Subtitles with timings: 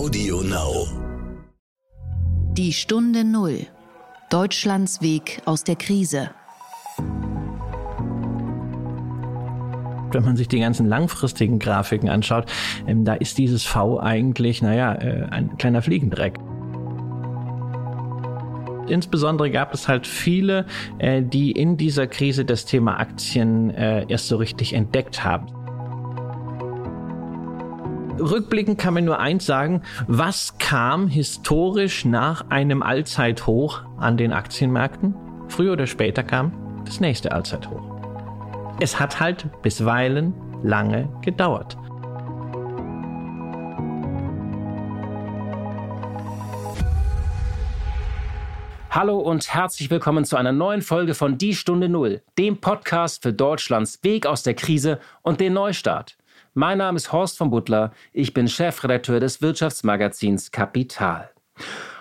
[0.00, 0.86] Audio Now.
[2.52, 3.66] Die Stunde Null.
[4.30, 6.30] Deutschlands Weg aus der Krise.
[10.12, 12.50] wenn man sich die ganzen langfristigen Grafiken anschaut,
[12.86, 16.38] ähm, da ist dieses V eigentlich, naja, äh, ein kleiner Fliegendreck.
[18.88, 20.64] Insbesondere gab es halt viele,
[20.96, 25.59] äh, die in dieser Krise das Thema Aktien äh, erst so richtig entdeckt haben
[28.20, 35.14] rückblickend kann man nur eins sagen, was kam historisch nach einem Allzeithoch an den Aktienmärkten?
[35.48, 36.52] Früher oder später kam
[36.84, 37.82] das nächste Allzeithoch.
[38.80, 41.76] Es hat halt bisweilen lange gedauert.
[48.90, 53.32] Hallo und herzlich willkommen zu einer neuen Folge von Die Stunde Null, dem Podcast für
[53.32, 56.16] Deutschlands Weg aus der Krise und den Neustart.
[56.54, 61.30] Mein Name ist Horst von Butler, ich bin Chefredakteur des Wirtschaftsmagazins Kapital.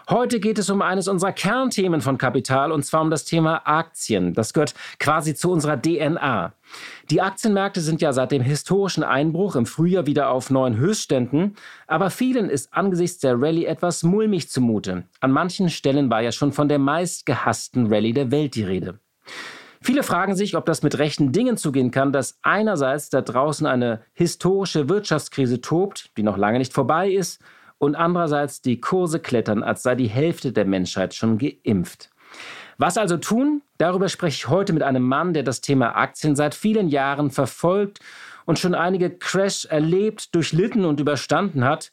[0.09, 4.33] Heute geht es um eines unserer Kernthemen von Kapital und zwar um das Thema Aktien.
[4.33, 6.53] Das gehört quasi zu unserer DNA.
[7.11, 11.55] Die Aktienmärkte sind ja seit dem historischen Einbruch im Frühjahr wieder auf neuen Höchstständen,
[11.85, 15.03] aber vielen ist angesichts der Rallye etwas mulmig zumute.
[15.19, 18.97] An manchen Stellen war ja schon von der meistgehassten Rallye der Welt die Rede.
[19.81, 24.01] Viele fragen sich, ob das mit rechten Dingen zugehen kann, dass einerseits da draußen eine
[24.13, 27.41] historische Wirtschaftskrise tobt, die noch lange nicht vorbei ist,
[27.77, 32.09] und andererseits die Kurse klettern, als sei die Hälfte der Menschheit schon geimpft.
[32.77, 33.61] Was also tun?
[33.77, 37.99] Darüber spreche ich heute mit einem Mann, der das Thema Aktien seit vielen Jahren verfolgt
[38.45, 41.91] und schon einige Crash erlebt, durchlitten und überstanden hat.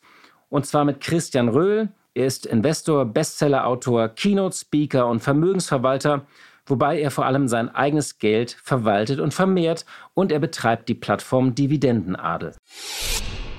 [0.48, 1.88] Und zwar mit Christian Röhl.
[2.14, 6.26] Er ist Investor, Bestsellerautor, Keynote-Speaker und Vermögensverwalter
[6.66, 11.54] wobei er vor allem sein eigenes Geld verwaltet und vermehrt und er betreibt die Plattform
[11.54, 12.54] Dividendenadel.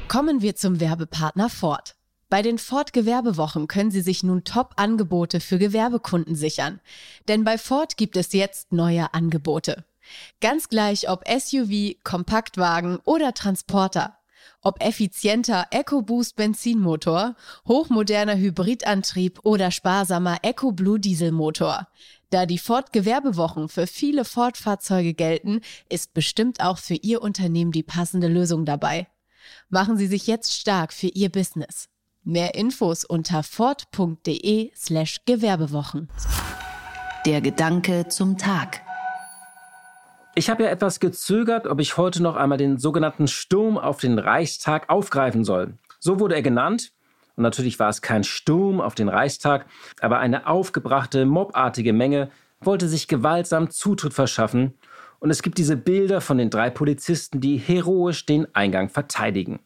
[0.08, 1.95] Kommen wir zum Werbepartner Ford.
[2.30, 6.81] Bei den Ford Gewerbewochen können Sie sich nun Top-Angebote für Gewerbekunden sichern.
[7.30, 9.85] Denn bei Ford gibt es jetzt neue Angebote.
[10.41, 14.17] Ganz gleich ob SUV, Kompaktwagen oder Transporter.
[14.62, 17.35] Ob effizienter EcoBoost Benzinmotor,
[17.67, 21.88] hochmoderner Hybridantrieb oder sparsamer EcoBlue Dieselmotor.
[22.30, 28.28] Da die Ford-Gewerbewochen für viele Ford-Fahrzeuge gelten, ist bestimmt auch für Ihr Unternehmen die passende
[28.28, 29.08] Lösung dabei.
[29.70, 31.88] Machen Sie sich jetzt stark für Ihr Business.
[32.26, 36.10] Mehr Infos unter ford.de/slash Gewerbewochen.
[37.26, 38.82] Der Gedanke zum Tag.
[40.36, 44.20] Ich habe ja etwas gezögert, ob ich heute noch einmal den sogenannten Sturm auf den
[44.20, 45.78] Reichstag aufgreifen soll.
[46.00, 46.92] So wurde er genannt
[47.38, 49.68] und natürlich war es kein Sturm auf den Reichstag,
[50.02, 54.74] aber eine aufgebrachte, mobartige Menge wollte sich gewaltsam Zutritt verschaffen.
[55.20, 59.59] Und es gibt diese Bilder von den drei Polizisten, die heroisch den Eingang verteidigen.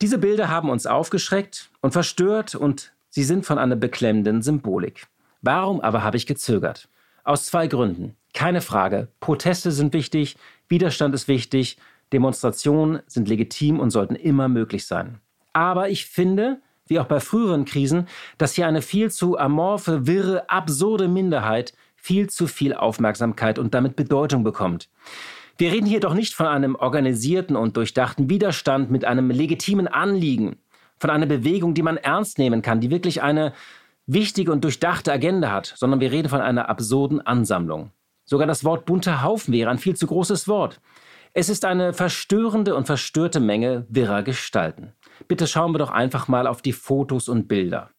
[0.00, 5.06] Diese Bilder haben uns aufgeschreckt und verstört und sie sind von einer beklemmenden Symbolik.
[5.42, 6.88] Warum aber habe ich gezögert?
[7.22, 8.16] Aus zwei Gründen.
[8.32, 10.36] Keine Frage, Proteste sind wichtig,
[10.68, 11.76] Widerstand ist wichtig,
[12.14, 15.20] Demonstrationen sind legitim und sollten immer möglich sein.
[15.52, 18.08] Aber ich finde, wie auch bei früheren Krisen,
[18.38, 23.96] dass hier eine viel zu amorphe, wirre, absurde Minderheit viel zu viel Aufmerksamkeit und damit
[23.96, 24.88] Bedeutung bekommt.
[25.56, 30.56] Wir reden hier doch nicht von einem organisierten und durchdachten Widerstand mit einem legitimen Anliegen,
[30.98, 33.52] von einer Bewegung, die man ernst nehmen kann, die wirklich eine
[34.06, 37.90] wichtige und durchdachte Agenda hat, sondern wir reden von einer absurden Ansammlung.
[38.24, 40.80] Sogar das Wort bunter Haufen wäre ein viel zu großes Wort.
[41.36, 44.92] Es ist eine verstörende und verstörte Menge wirrer Gestalten.
[45.26, 47.90] Bitte schauen wir doch einfach mal auf die Fotos und Bilder.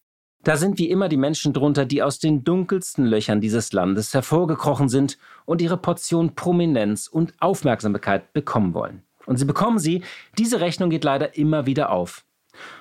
[0.46, 4.88] Da sind wie immer die Menschen drunter, die aus den dunkelsten Löchern dieses Landes hervorgekrochen
[4.88, 9.04] sind und ihre Portion Prominenz und Aufmerksamkeit bekommen wollen.
[9.26, 10.02] Und sie bekommen sie,
[10.38, 12.24] diese Rechnung geht leider immer wieder auf.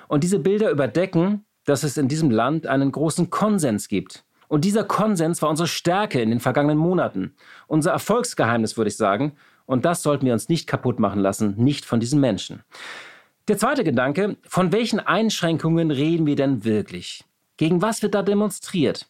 [0.07, 4.23] Und diese Bilder überdecken, dass es in diesem Land einen großen Konsens gibt.
[4.47, 7.35] Und dieser Konsens war unsere Stärke in den vergangenen Monaten.
[7.67, 9.35] Unser Erfolgsgeheimnis, würde ich sagen.
[9.65, 12.63] Und das sollten wir uns nicht kaputt machen lassen, nicht von diesen Menschen.
[13.47, 17.23] Der zweite Gedanke, von welchen Einschränkungen reden wir denn wirklich?
[17.57, 19.07] Gegen was wird da demonstriert?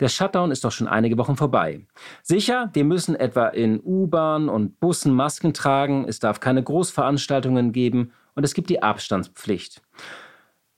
[0.00, 1.86] Der Shutdown ist doch schon einige Wochen vorbei.
[2.22, 8.12] Sicher, wir müssen etwa in U-Bahn und Bussen Masken tragen, es darf keine Großveranstaltungen geben
[8.34, 9.82] und es gibt die Abstandspflicht.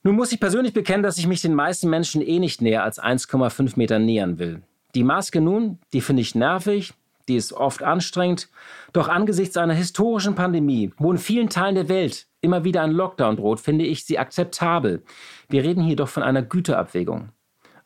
[0.03, 3.03] Nun muss ich persönlich bekennen, dass ich mich den meisten Menschen eh nicht näher als
[3.03, 4.63] 1,5 Meter nähern will.
[4.95, 6.95] Die Maske nun, die finde ich nervig,
[7.29, 8.49] die ist oft anstrengend,
[8.93, 13.37] doch angesichts einer historischen Pandemie, wo in vielen Teilen der Welt immer wieder ein Lockdown
[13.37, 15.03] droht, finde ich sie akzeptabel.
[15.49, 17.31] Wir reden hier doch von einer Güterabwägung.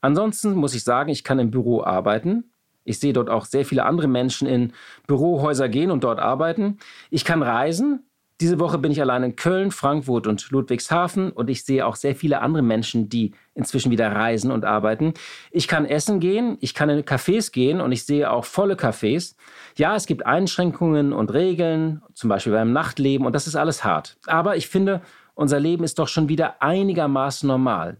[0.00, 2.52] Ansonsten muss ich sagen, ich kann im Büro arbeiten.
[2.84, 4.72] Ich sehe dort auch sehr viele andere Menschen in
[5.06, 6.78] Bürohäuser gehen und dort arbeiten.
[7.10, 8.09] Ich kann reisen.
[8.40, 12.16] Diese Woche bin ich allein in Köln, Frankfurt und Ludwigshafen und ich sehe auch sehr
[12.16, 15.12] viele andere Menschen, die inzwischen wieder reisen und arbeiten.
[15.50, 19.34] Ich kann essen gehen, ich kann in Cafés gehen und ich sehe auch volle Cafés.
[19.76, 24.16] Ja, es gibt Einschränkungen und Regeln, zum Beispiel beim Nachtleben und das ist alles hart.
[24.26, 25.02] Aber ich finde,
[25.34, 27.98] unser Leben ist doch schon wieder einigermaßen normal.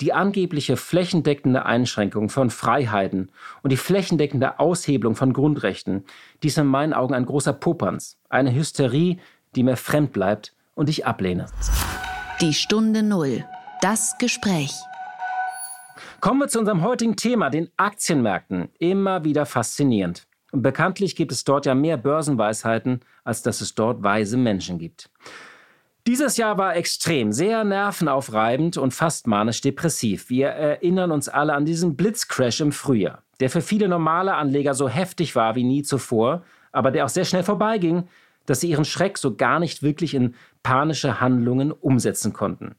[0.00, 3.30] Die angebliche flächendeckende Einschränkung von Freiheiten
[3.62, 6.04] und die flächendeckende Aushebelung von Grundrechten,
[6.42, 9.18] die ist in meinen Augen ein großer Popanz, eine Hysterie,
[9.54, 11.46] die mir fremd bleibt und ich ablehne.
[12.40, 13.44] Die Stunde Null.
[13.80, 14.72] Das Gespräch.
[16.20, 18.68] Kommen wir zu unserem heutigen Thema, den Aktienmärkten.
[18.78, 20.26] Immer wieder faszinierend.
[20.52, 25.10] Und bekanntlich gibt es dort ja mehr Börsenweisheiten, als dass es dort weise Menschen gibt.
[26.06, 30.30] Dieses Jahr war extrem, sehr nervenaufreibend und fast manisch-depressiv.
[30.30, 34.88] Wir erinnern uns alle an diesen Blitzcrash im Frühjahr, der für viele normale Anleger so
[34.88, 38.08] heftig war wie nie zuvor, aber der auch sehr schnell vorbeiging,
[38.46, 42.74] dass sie ihren Schreck so gar nicht wirklich in panische Handlungen umsetzen konnten.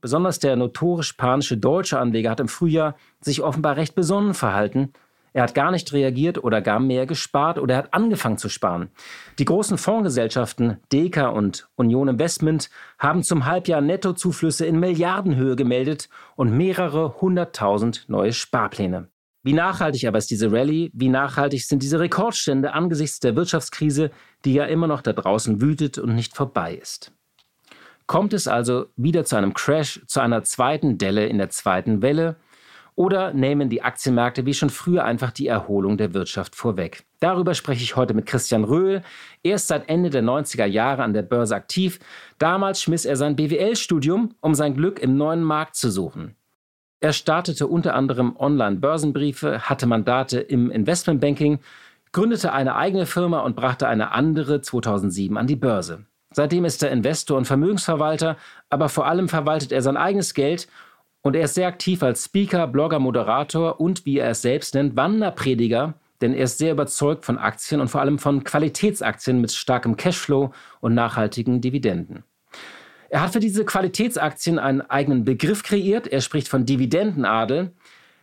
[0.00, 4.92] Besonders der notorisch panische deutsche Anleger hat im Frühjahr sich offenbar recht besonnen verhalten.
[5.32, 8.88] Er hat gar nicht reagiert oder gar mehr gespart oder er hat angefangen zu sparen.
[9.38, 16.56] Die großen Fondsgesellschaften Deka und Union Investment haben zum Halbjahr Nettozuflüsse in Milliardenhöhe gemeldet und
[16.56, 19.08] mehrere hunderttausend neue Sparpläne.
[19.42, 20.90] Wie nachhaltig aber ist diese Rallye?
[20.92, 24.10] Wie nachhaltig sind diese Rekordstände angesichts der Wirtschaftskrise,
[24.44, 27.12] die ja immer noch da draußen wütet und nicht vorbei ist?
[28.06, 32.36] Kommt es also wieder zu einem Crash, zu einer zweiten Delle in der zweiten Welle?
[32.96, 37.04] Oder nehmen die Aktienmärkte wie schon früher einfach die Erholung der Wirtschaft vorweg?
[37.20, 39.02] Darüber spreche ich heute mit Christian Röhl.
[39.42, 41.98] Er ist seit Ende der 90er Jahre an der Börse aktiv.
[42.38, 46.36] Damals schmiss er sein BWL-Studium, um sein Glück im neuen Markt zu suchen.
[47.00, 51.58] Er startete unter anderem Online-Börsenbriefe, hatte Mandate im Investmentbanking,
[52.12, 56.04] gründete eine eigene Firma und brachte eine andere 2007 an die Börse.
[56.32, 58.36] Seitdem ist er Investor und Vermögensverwalter,
[58.68, 60.68] aber vor allem verwaltet er sein eigenes Geld
[61.22, 64.94] und er ist sehr aktiv als Speaker, Blogger, Moderator und, wie er es selbst nennt,
[64.94, 69.96] Wanderprediger, denn er ist sehr überzeugt von Aktien und vor allem von Qualitätsaktien mit starkem
[69.96, 72.24] Cashflow und nachhaltigen Dividenden.
[73.10, 76.06] Er hat für diese Qualitätsaktien einen eigenen Begriff kreiert.
[76.06, 77.72] Er spricht von Dividendenadel.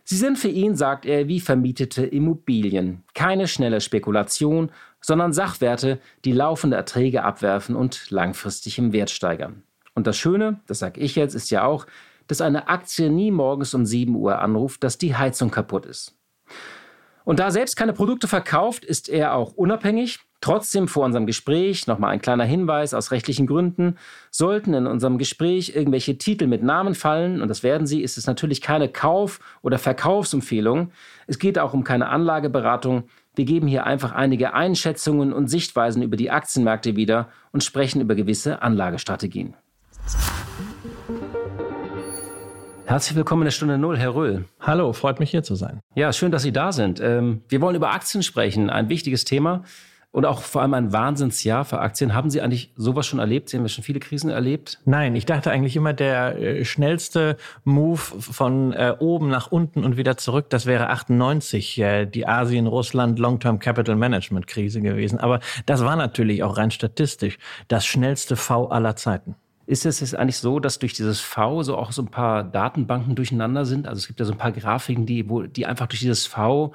[0.04, 3.04] Sie sind für ihn, sagt er, wie vermietete Immobilien.
[3.12, 4.70] Keine schnelle Spekulation,
[5.02, 9.62] sondern Sachwerte, die laufende Erträge abwerfen und langfristig im Wert steigern.
[9.94, 11.86] Und das Schöne, das sage ich jetzt, ist ja auch,
[12.26, 16.16] dass eine Aktie nie morgens um 7 Uhr anruft, dass die Heizung kaputt ist.
[17.24, 20.20] Und da er selbst keine Produkte verkauft, ist er auch unabhängig.
[20.40, 23.96] Trotzdem vor unserem Gespräch nochmal ein kleiner Hinweis aus rechtlichen Gründen.
[24.30, 28.28] Sollten in unserem Gespräch irgendwelche Titel mit Namen fallen, und das werden sie, ist es
[28.28, 30.92] natürlich keine Kauf- oder Verkaufsempfehlung.
[31.26, 33.04] Es geht auch um keine Anlageberatung.
[33.34, 38.14] Wir geben hier einfach einige Einschätzungen und Sichtweisen über die Aktienmärkte wieder und sprechen über
[38.14, 39.54] gewisse Anlagestrategien.
[42.84, 44.44] Herzlich willkommen in der Stunde Null, Herr Röhl.
[44.60, 45.80] Hallo, freut mich hier zu sein.
[45.94, 47.00] Ja, schön, dass Sie da sind.
[47.00, 49.64] Ähm, wir wollen über Aktien sprechen, ein wichtiges Thema
[50.10, 52.14] und auch vor allem ein Wahnsinnsjahr für Aktien.
[52.14, 53.50] Haben Sie eigentlich sowas schon erlebt?
[53.50, 54.80] Sie haben ja schon viele Krisen erlebt.
[54.84, 59.96] Nein, ich dachte eigentlich immer, der äh, schnellste Move von äh, oben nach unten und
[59.96, 65.18] wieder zurück, das wäre 98, äh, die Asien-Russland Long-Term Capital Management Krise gewesen.
[65.18, 67.38] Aber das war natürlich auch rein statistisch
[67.68, 69.34] das schnellste V aller Zeiten.
[69.66, 73.14] Ist es jetzt eigentlich so, dass durch dieses V so auch so ein paar Datenbanken
[73.14, 73.86] durcheinander sind?
[73.86, 76.72] Also es gibt ja so ein paar Grafiken, die, wo, die einfach durch dieses V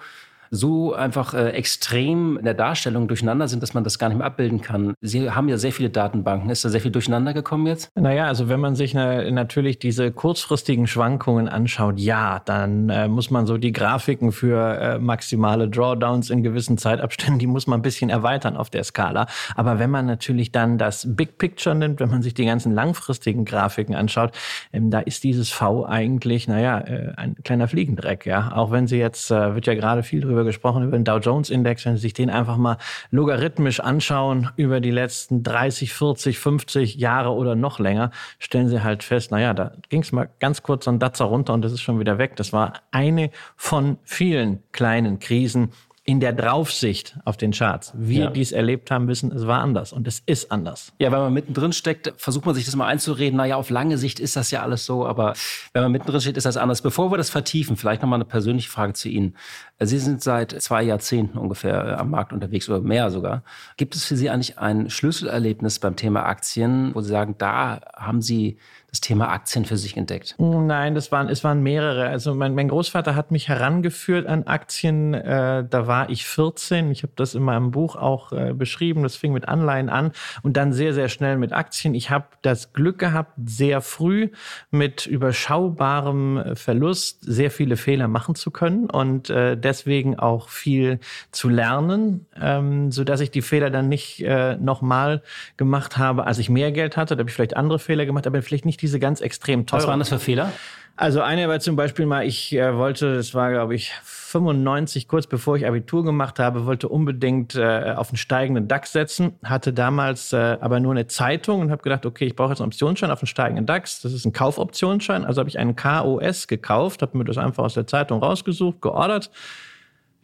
[0.54, 4.28] so einfach äh, extrem in der Darstellung durcheinander sind, dass man das gar nicht mehr
[4.28, 4.94] abbilden kann.
[5.02, 6.52] Sie haben ja sehr viele Datenbanken.
[6.52, 7.90] Ist da sehr viel durcheinander gekommen jetzt?
[7.96, 13.32] Naja, also wenn man sich ne, natürlich diese kurzfristigen Schwankungen anschaut, ja, dann äh, muss
[13.32, 17.84] man so die Grafiken für äh, maximale Drawdowns in gewissen Zeitabständen, die muss man ein
[17.84, 19.26] bisschen erweitern auf der Skala.
[19.56, 23.44] Aber wenn man natürlich dann das Big Picture nimmt, wenn man sich die ganzen langfristigen
[23.44, 24.32] Grafiken anschaut,
[24.72, 28.52] ähm, da ist dieses V eigentlich, naja, äh, ein kleiner Fliegendreck, ja.
[28.54, 31.18] Auch wenn sie jetzt, äh, wird ja gerade viel drüber drüber gesprochen, über den Dow
[31.18, 31.86] Jones Index.
[31.86, 32.78] Wenn Sie sich den einfach mal
[33.12, 39.04] logarithmisch anschauen über die letzten 30, 40, 50 Jahre oder noch länger, stellen Sie halt
[39.04, 41.82] fest, naja, da ging es mal ganz kurz so ein Datzer runter und das ist
[41.82, 42.36] schon wieder weg.
[42.36, 45.72] Das war eine von vielen kleinen Krisen,
[46.06, 47.94] in der Draufsicht auf den Charts.
[47.96, 48.30] Wir, ja.
[48.30, 50.92] die es erlebt haben, wissen, es war anders und es ist anders.
[51.00, 53.38] Ja, wenn man mittendrin steckt, versucht man sich das mal einzureden.
[53.38, 55.34] Naja, auf lange Sicht ist das ja alles so, aber
[55.72, 56.82] wenn man mittendrin steht, ist das anders.
[56.82, 59.38] Bevor wir das vertiefen, vielleicht nochmal eine persönliche Frage zu Ihnen.
[59.80, 63.44] Sie sind seit zwei Jahrzehnten ungefähr äh, am Markt unterwegs oder mehr sogar.
[63.78, 68.22] Gibt es für Sie eigentlich ein Schlüsselerlebnis beim Thema Aktien, wo Sie sagen, da haben
[68.22, 68.58] Sie
[68.94, 70.36] das Thema Aktien für sich entdeckt?
[70.38, 72.10] Nein, das waren, es waren mehrere.
[72.10, 75.16] Also mein, mein Großvater hat mich herangeführt an Aktien.
[75.16, 76.92] Äh, da war ich 14.
[76.92, 79.02] Ich habe das in meinem Buch auch äh, beschrieben.
[79.02, 80.12] Das fing mit Anleihen an
[80.44, 81.96] und dann sehr, sehr schnell mit Aktien.
[81.96, 84.30] Ich habe das Glück gehabt, sehr früh
[84.70, 91.00] mit überschaubarem Verlust sehr viele Fehler machen zu können und äh, deswegen auch viel
[91.32, 95.24] zu lernen, ähm, so dass ich die Fehler dann nicht äh, nochmal
[95.58, 97.16] gemacht habe, als ich mehr Geld hatte.
[97.16, 99.82] Da habe ich vielleicht andere Fehler gemacht, aber vielleicht nicht diese ganz extrem teuren.
[99.82, 100.52] Was waren das für Fehler?
[100.96, 105.26] Also eine war zum Beispiel mal, ich äh, wollte, das war glaube ich 95, kurz
[105.26, 110.34] bevor ich Abitur gemacht habe, wollte unbedingt äh, auf einen steigenden DAX setzen, hatte damals
[110.34, 113.22] äh, aber nur eine Zeitung und habe gedacht, okay, ich brauche jetzt einen Optionsschein auf
[113.22, 114.02] einen steigenden DAX.
[114.02, 117.74] Das ist ein Kaufoptionsschein, also habe ich einen KOS gekauft, habe mir das einfach aus
[117.74, 119.32] der Zeitung rausgesucht, geordert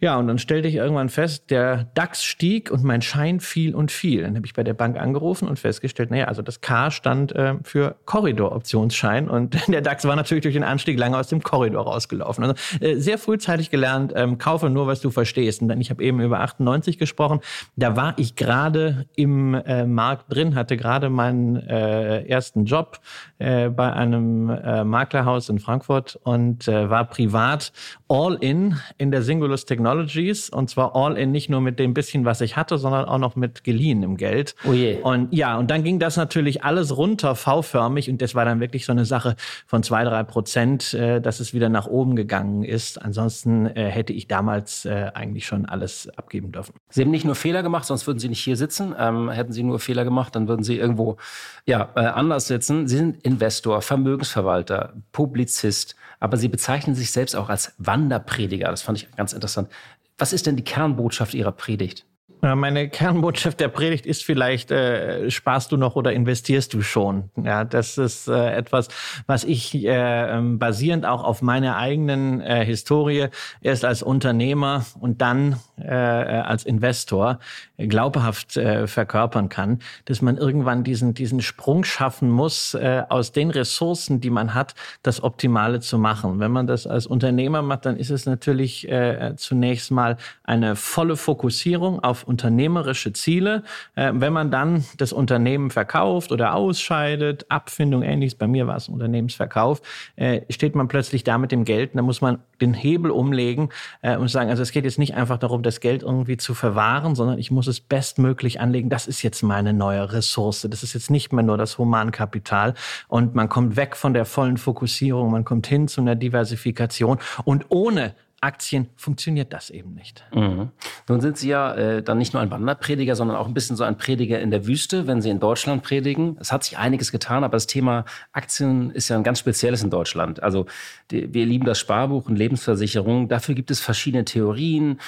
[0.01, 3.91] ja, und dann stellte ich irgendwann fest, der DAX stieg und mein Schein fiel und
[3.91, 4.23] fiel.
[4.23, 7.55] Dann habe ich bei der Bank angerufen und festgestellt, naja, also das K stand äh,
[7.63, 12.45] für Korridor-Optionsschein und der DAX war natürlich durch den Anstieg lange aus dem Korridor rausgelaufen.
[12.45, 15.61] Also äh, sehr frühzeitig gelernt, ähm, kaufe nur, was du verstehst.
[15.61, 17.41] Und dann, ich habe eben über 98 gesprochen,
[17.75, 22.99] da war ich gerade im äh, Markt drin, hatte gerade meinen äh, ersten Job
[23.37, 27.71] äh, bei einem äh, Maklerhaus in Frankfurt und war privat
[28.07, 32.25] all in in der Singulus Technologies und zwar all in nicht nur mit dem bisschen,
[32.25, 34.55] was ich hatte, sondern auch noch mit geliehenem Geld.
[34.67, 34.97] Oh je.
[35.01, 38.85] Und ja, und dann ging das natürlich alles runter, V-förmig und das war dann wirklich
[38.85, 43.01] so eine Sache von zwei, drei Prozent, äh, dass es wieder nach oben gegangen ist.
[43.01, 46.73] Ansonsten äh, hätte ich damals äh, eigentlich schon alles abgeben dürfen.
[46.89, 48.95] Sie haben nicht nur Fehler gemacht, sonst würden Sie nicht hier sitzen.
[48.97, 51.17] Ähm, hätten Sie nur Fehler gemacht, dann würden Sie irgendwo
[51.65, 52.87] ja, äh, anders sitzen.
[52.87, 58.69] Sie sind Investor, Vermögensverwalter, Publizist, aber Sie bezeichnen sich selbst auch als Wanderprediger.
[58.69, 59.69] Das fand ich ganz interessant.
[60.17, 62.05] Was ist denn die Kernbotschaft Ihrer Predigt?
[62.41, 67.29] Meine Kernbotschaft der Predigt ist vielleicht, äh, sparst du noch oder investierst du schon?
[67.35, 68.87] Ja, das ist äh, etwas,
[69.27, 73.27] was ich äh, ähm, basierend auch auf meiner eigenen äh, Historie
[73.59, 77.39] erst als Unternehmer und dann äh, als Investor
[77.77, 83.51] glaubhaft äh, verkörpern kann, dass man irgendwann diesen, diesen Sprung schaffen muss, äh, aus den
[83.51, 86.39] Ressourcen, die man hat, das Optimale zu machen.
[86.39, 90.15] Wenn man das als Unternehmer macht, dann ist es natürlich äh, zunächst mal
[90.45, 93.63] eine volle Fokussierung auf unternehmerische Ziele.
[93.95, 98.87] Äh, wenn man dann das Unternehmen verkauft oder ausscheidet, Abfindung, ähnliches, bei mir war es
[98.87, 99.81] Unternehmensverkauf,
[100.15, 103.69] äh, steht man plötzlich da mit dem Geld da muss man den Hebel umlegen
[104.01, 107.15] äh, und sagen, also es geht jetzt nicht einfach darum, das Geld irgendwie zu verwahren,
[107.15, 108.89] sondern ich muss es bestmöglich anlegen.
[108.89, 110.67] Das ist jetzt meine neue Ressource.
[110.69, 112.75] Das ist jetzt nicht mehr nur das Humankapital
[113.07, 117.65] und man kommt weg von der vollen Fokussierung, man kommt hin zu einer Diversifikation und
[117.69, 120.23] ohne Aktien funktioniert das eben nicht.
[120.33, 120.69] Mhm.
[121.07, 123.83] Nun sind Sie ja äh, dann nicht nur ein Wanderprediger, sondern auch ein bisschen so
[123.83, 126.37] ein Prediger in der Wüste, wenn Sie in Deutschland predigen.
[126.39, 129.89] Es hat sich einiges getan, aber das Thema Aktien ist ja ein ganz spezielles in
[129.89, 130.41] Deutschland.
[130.41, 130.67] Also
[131.11, 133.27] die, wir lieben das Sparbuch und Lebensversicherung.
[133.27, 134.99] Dafür gibt es verschiedene Theorien.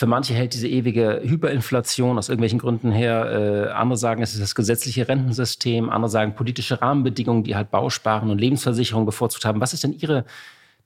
[0.00, 3.68] Für manche hält diese ewige Hyperinflation aus irgendwelchen Gründen her.
[3.68, 5.90] Äh, andere sagen, es ist das gesetzliche Rentensystem.
[5.90, 9.60] Andere sagen politische Rahmenbedingungen, die halt Bausparen und Lebensversicherung bevorzugt haben.
[9.60, 10.24] Was ist denn Ihre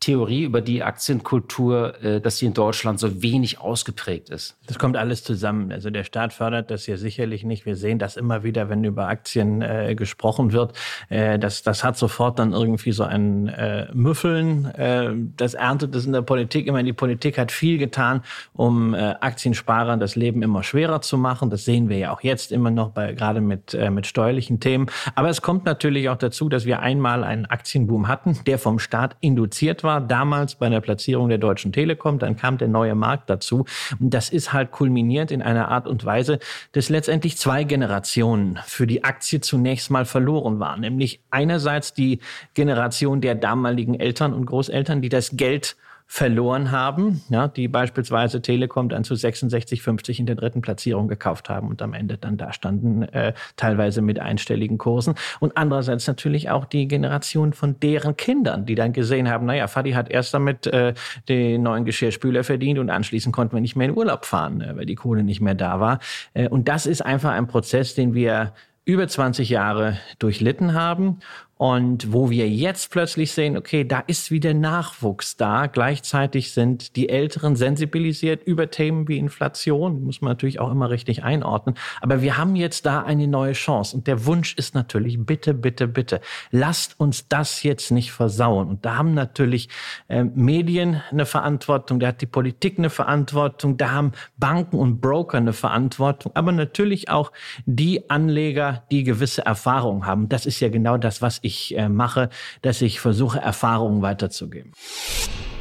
[0.04, 4.56] Theorie über die Aktienkultur, äh, dass sie in Deutschland so wenig ausgeprägt ist?
[4.66, 5.73] Das kommt alles zusammen.
[5.73, 7.64] Also der Staat fördert das ja sicherlich nicht.
[7.64, 10.75] Wir sehen das immer wieder, wenn über Aktien äh, gesprochen wird.
[11.08, 14.66] Äh, das, das hat sofort dann irgendwie so ein äh, Müffeln.
[14.75, 16.82] Äh, das erntet es in der Politik immer.
[16.82, 18.20] Die Politik hat viel getan,
[18.52, 21.49] um äh, Aktiensparern das Leben immer schwerer zu machen.
[21.49, 24.90] Das sehen wir ja auch jetzt immer noch, bei, gerade mit, äh, mit steuerlichen Themen.
[25.14, 29.16] Aber es kommt natürlich auch dazu, dass wir einmal einen Aktienboom hatten, der vom Staat
[29.20, 33.64] induziert war, damals bei der Platzierung der Deutschen Telekom, dann kam der neue Markt dazu.
[34.00, 36.38] Und das ist halt kulminiert in einer Art und Weise,
[36.72, 40.80] dass letztendlich zwei Generationen für die Aktie zunächst mal verloren waren.
[40.80, 42.20] Nämlich einerseits die
[42.54, 48.88] Generation der damaligen Eltern und Großeltern, die das Geld verloren haben, ja, die beispielsweise Telekom
[48.88, 53.02] dann zu 66,50 in der dritten Platzierung gekauft haben und am Ende dann da standen,
[53.02, 55.14] äh, teilweise mit einstelligen Kursen.
[55.40, 59.92] Und andererseits natürlich auch die Generation von deren Kindern, die dann gesehen haben, naja, Fadi
[59.92, 60.94] hat erst damit äh,
[61.28, 64.87] den neuen Geschirrspüler verdient und anschließend konnten wir nicht mehr in Urlaub fahren, äh, weil
[64.87, 65.99] die Kohle nicht mehr da war.
[66.34, 68.52] Äh, und das ist einfach ein Prozess, den wir
[68.84, 71.20] über 20 Jahre durchlitten haben
[71.56, 75.66] und wo wir jetzt plötzlich sehen, okay, da ist wieder Nachwuchs da.
[75.66, 80.02] Gleichzeitig sind die Älteren sensibilisiert über Themen wie Inflation.
[80.02, 81.76] Muss man natürlich auch immer richtig einordnen.
[82.00, 83.96] Aber wir haben jetzt da eine neue Chance.
[83.96, 86.20] Und der Wunsch ist natürlich, bitte, bitte, bitte,
[86.50, 88.68] lasst uns das jetzt nicht versauen.
[88.68, 89.68] Und da haben natürlich
[90.08, 95.38] äh, Medien eine Verantwortung, da hat die Politik eine Verantwortung, da haben Banken und Broker
[95.38, 97.30] eine Verantwortung, aber natürlich auch
[97.64, 100.28] die Anleger, die gewisse Erfahrung haben.
[100.28, 102.30] Das ist ja genau das, was ich äh, mache,
[102.62, 104.72] dass ich versuche, Erfahrungen weiterzugeben.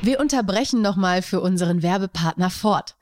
[0.01, 2.95] Wir unterbrechen nochmal für unseren Werbepartner Ford.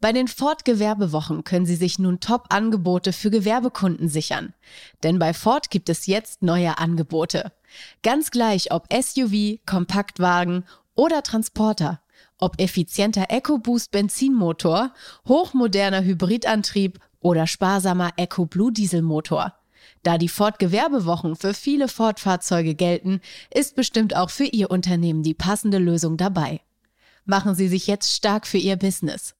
[0.00, 4.54] Bei den Ford Gewerbewochen können Sie sich nun Top-Angebote für Gewerbekunden sichern.
[5.02, 7.52] Denn bei Ford gibt es jetzt neue Angebote.
[8.02, 10.64] Ganz gleich ob SUV, Kompaktwagen
[10.94, 12.00] oder Transporter.
[12.38, 14.92] Ob effizienter EcoBoost Benzinmotor,
[15.26, 19.57] hochmoderner Hybridantrieb oder sparsamer EcoBlue Dieselmotor.
[20.02, 23.20] Da die Ford Gewerbewochen für viele Ford-Fahrzeuge gelten,
[23.52, 26.60] ist bestimmt auch für Ihr Unternehmen die passende Lösung dabei.
[27.24, 29.34] Machen Sie sich jetzt stark für Ihr Business.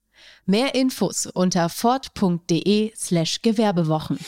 [0.46, 4.18] Mehr Infos unter ford.de slash Gewerbewochen.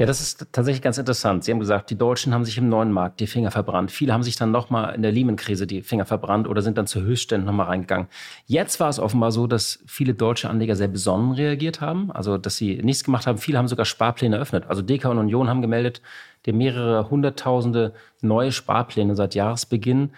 [0.00, 1.44] Ja, das ist tatsächlich ganz interessant.
[1.44, 3.90] Sie haben gesagt, die Deutschen haben sich im neuen Markt die Finger verbrannt.
[3.90, 7.02] Viele haben sich dann nochmal in der Lehman-Krise die Finger verbrannt oder sind dann zu
[7.02, 8.08] Höchstständen nochmal reingegangen.
[8.46, 12.56] Jetzt war es offenbar so, dass viele deutsche Anleger sehr besonnen reagiert haben, also dass
[12.56, 13.36] sie nichts gemacht haben.
[13.36, 14.64] Viele haben sogar Sparpläne eröffnet.
[14.68, 16.00] Also DK und Union haben gemeldet,
[16.46, 17.92] die mehrere hunderttausende
[18.22, 20.12] neue Sparpläne seit Jahresbeginn.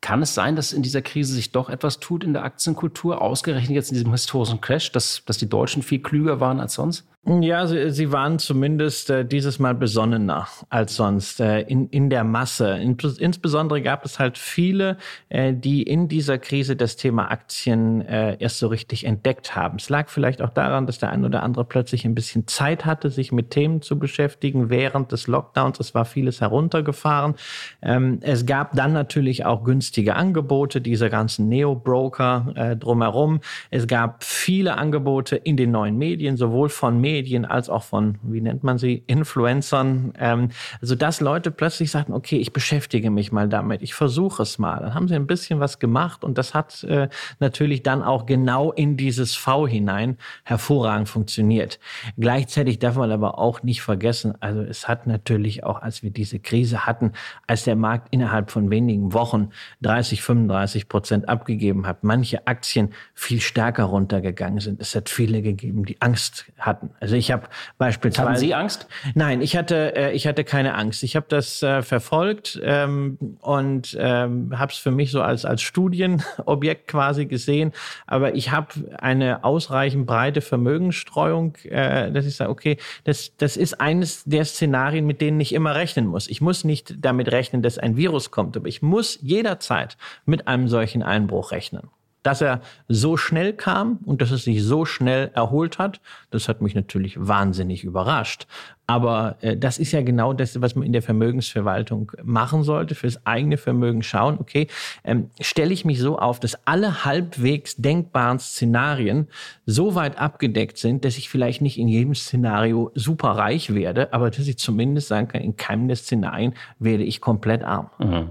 [0.00, 3.74] Kann es sein, dass in dieser Krise sich doch etwas tut in der Aktienkultur, ausgerechnet
[3.74, 7.04] jetzt in diesem historischen Crash, dass, dass die Deutschen viel klüger waren als sonst?
[7.26, 12.22] Ja, sie, sie waren zumindest äh, dieses Mal besonnener als sonst äh, in, in der
[12.22, 12.76] Masse.
[12.76, 14.98] In, insbesondere gab es halt viele,
[15.30, 19.76] äh, die in dieser Krise das Thema Aktien äh, erst so richtig entdeckt haben.
[19.78, 23.08] Es lag vielleicht auch daran, dass der ein oder andere plötzlich ein bisschen Zeit hatte,
[23.08, 25.80] sich mit Themen zu beschäftigen während des Lockdowns.
[25.80, 27.36] Es war vieles heruntergefahren.
[27.80, 33.40] Ähm, es gab dann natürlich auch günstige Angebote, diese ganzen Neo-Broker äh, drumherum.
[33.70, 38.18] Es gab viele Angebote in den neuen Medien, sowohl von Medien, Medien als auch von,
[38.22, 40.48] wie nennt man sie, Influencern, ähm,
[40.80, 44.80] also dass Leute plötzlich sagten, okay, ich beschäftige mich mal damit, ich versuche es mal.
[44.80, 48.72] Dann haben sie ein bisschen was gemacht und das hat äh, natürlich dann auch genau
[48.72, 51.78] in dieses V hinein hervorragend funktioniert.
[52.18, 56.40] Gleichzeitig darf man aber auch nicht vergessen, also es hat natürlich auch, als wir diese
[56.40, 57.12] Krise hatten,
[57.46, 59.50] als der Markt innerhalb von wenigen Wochen
[59.82, 64.80] 30, 35 Prozent abgegeben hat, manche Aktien viel stärker runtergegangen sind.
[64.80, 66.90] Es hat viele gegeben, die Angst hatten.
[67.04, 68.28] Also ich habe beispielsweise.
[68.30, 68.86] Haben Sie Angst?
[69.14, 71.02] Nein, ich hatte, äh, ich hatte keine Angst.
[71.02, 75.60] Ich habe das äh, verfolgt ähm, und ähm, habe es für mich so als als
[75.60, 77.72] Studienobjekt quasi gesehen.
[78.06, 83.82] Aber ich habe eine ausreichend breite Vermögensstreuung, äh, dass ich sage, okay, das das ist
[83.82, 86.26] eines der Szenarien, mit denen ich immer rechnen muss.
[86.26, 90.68] Ich muss nicht damit rechnen, dass ein Virus kommt, aber ich muss jederzeit mit einem
[90.68, 91.90] solchen Einbruch rechnen
[92.24, 96.60] dass er so schnell kam und dass es sich so schnell erholt hat, das hat
[96.60, 98.46] mich natürlich wahnsinnig überrascht.
[98.86, 103.24] Aber äh, das ist ja genau das, was man in der Vermögensverwaltung machen sollte, fürs
[103.26, 104.66] eigene Vermögen schauen, okay,
[105.04, 109.28] ähm, stelle ich mich so auf, dass alle halbwegs denkbaren Szenarien
[109.66, 114.30] so weit abgedeckt sind, dass ich vielleicht nicht in jedem Szenario super reich werde, aber
[114.30, 117.90] dass ich zumindest sagen kann, in keinem der Szenarien werde ich komplett arm.
[117.98, 118.30] Mhm.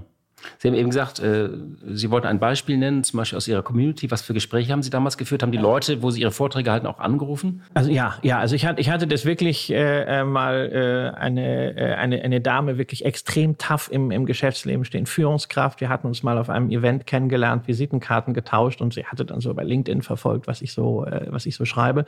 [0.58, 1.48] Sie haben eben gesagt, äh,
[1.92, 4.10] Sie wollten ein Beispiel nennen, zum Beispiel aus Ihrer Community.
[4.10, 5.42] Was für Gespräche haben Sie damals geführt?
[5.42, 7.62] Haben die Leute, wo Sie Ihre Vorträge halten, auch angerufen?
[7.74, 8.38] Also ja, ja.
[8.38, 10.70] Also ich hatte, ich hatte das wirklich äh, äh mal
[11.14, 15.80] äh, eine, äh, eine, eine Dame wirklich extrem tough im, im Geschäftsleben stehen, Führungskraft.
[15.80, 19.52] Wir hatten uns mal auf einem Event kennengelernt, Visitenkarten getauscht und sie hatte dann so
[19.54, 22.04] bei LinkedIn verfolgt, was ich so, äh, was ich so schreibe.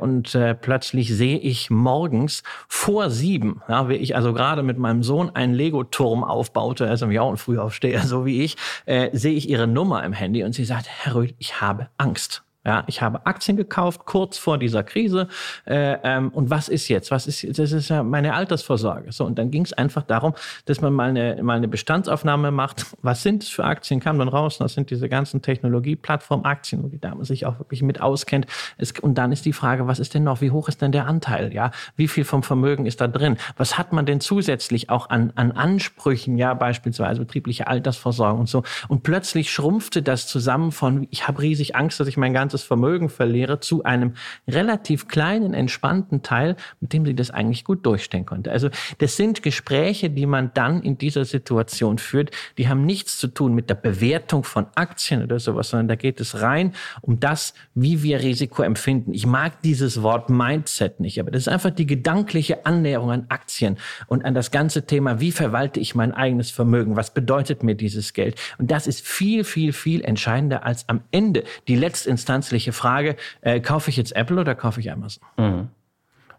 [0.00, 5.30] Und plötzlich sehe ich morgens vor sieben, ja, wie ich also gerade mit meinem Sohn
[5.34, 9.66] einen Lego-Turm aufbaute, also ja und früher Frühaufsteher, so wie ich, äh, sehe ich ihre
[9.66, 12.42] Nummer im Handy und sie sagt, Herr Röth, ich habe Angst.
[12.68, 15.28] Ja, ich habe Aktien gekauft kurz vor dieser Krise.
[15.64, 17.10] Äh, ähm, und was ist jetzt?
[17.10, 19.10] Was ist Das ist ja meine Altersvorsorge.
[19.10, 20.34] So und dann ging es einfach darum,
[20.66, 22.84] dass man mal eine mal eine Bestandsaufnahme macht.
[23.00, 24.00] Was sind es für Aktien?
[24.00, 24.58] Kam dann raus.
[24.58, 28.46] Das sind diese ganzen Technologie-Plattform-Aktien, wo die Dame sich auch wirklich mit auskennt.
[28.76, 30.42] Es, und dann ist die Frage, was ist denn noch?
[30.42, 31.54] Wie hoch ist denn der Anteil?
[31.54, 33.38] Ja, wie viel vom Vermögen ist da drin?
[33.56, 36.36] Was hat man denn zusätzlich auch an an Ansprüchen?
[36.36, 38.62] Ja, beispielsweise betriebliche Altersvorsorge und so.
[38.88, 43.08] Und plötzlich schrumpfte das zusammen von ich habe riesig Angst, dass ich mein ganzes Vermögen
[43.08, 44.14] verliere, zu einem
[44.46, 48.50] relativ kleinen, entspannten Teil, mit dem sie das eigentlich gut durchstehen konnte.
[48.50, 53.28] Also das sind Gespräche, die man dann in dieser Situation führt, die haben nichts zu
[53.28, 57.54] tun mit der Bewertung von Aktien oder sowas, sondern da geht es rein um das,
[57.74, 59.12] wie wir Risiko empfinden.
[59.14, 63.78] Ich mag dieses Wort Mindset nicht, aber das ist einfach die gedankliche Annäherung an Aktien
[64.06, 68.12] und an das ganze Thema, wie verwalte ich mein eigenes Vermögen, was bedeutet mir dieses
[68.12, 68.38] Geld.
[68.58, 73.60] Und das ist viel, viel, viel entscheidender als am Ende die Letztinstanz instanzliche Frage, äh,
[73.60, 75.22] kaufe ich jetzt Apple oder kaufe ich Amazon?
[75.36, 75.68] Mhm.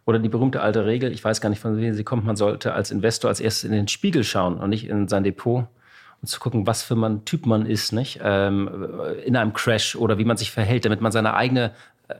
[0.06, 2.74] Oder die berühmte alte Regel, ich weiß gar nicht, von wem sie kommt, man sollte
[2.74, 5.68] als Investor als erstes in den Spiegel schauen und nicht in sein Depot
[6.22, 8.20] und zu gucken, was für ein Typ man ist, nicht?
[8.24, 8.70] Ähm,
[9.24, 11.72] in einem Crash oder wie man sich verhält, damit man seine eigene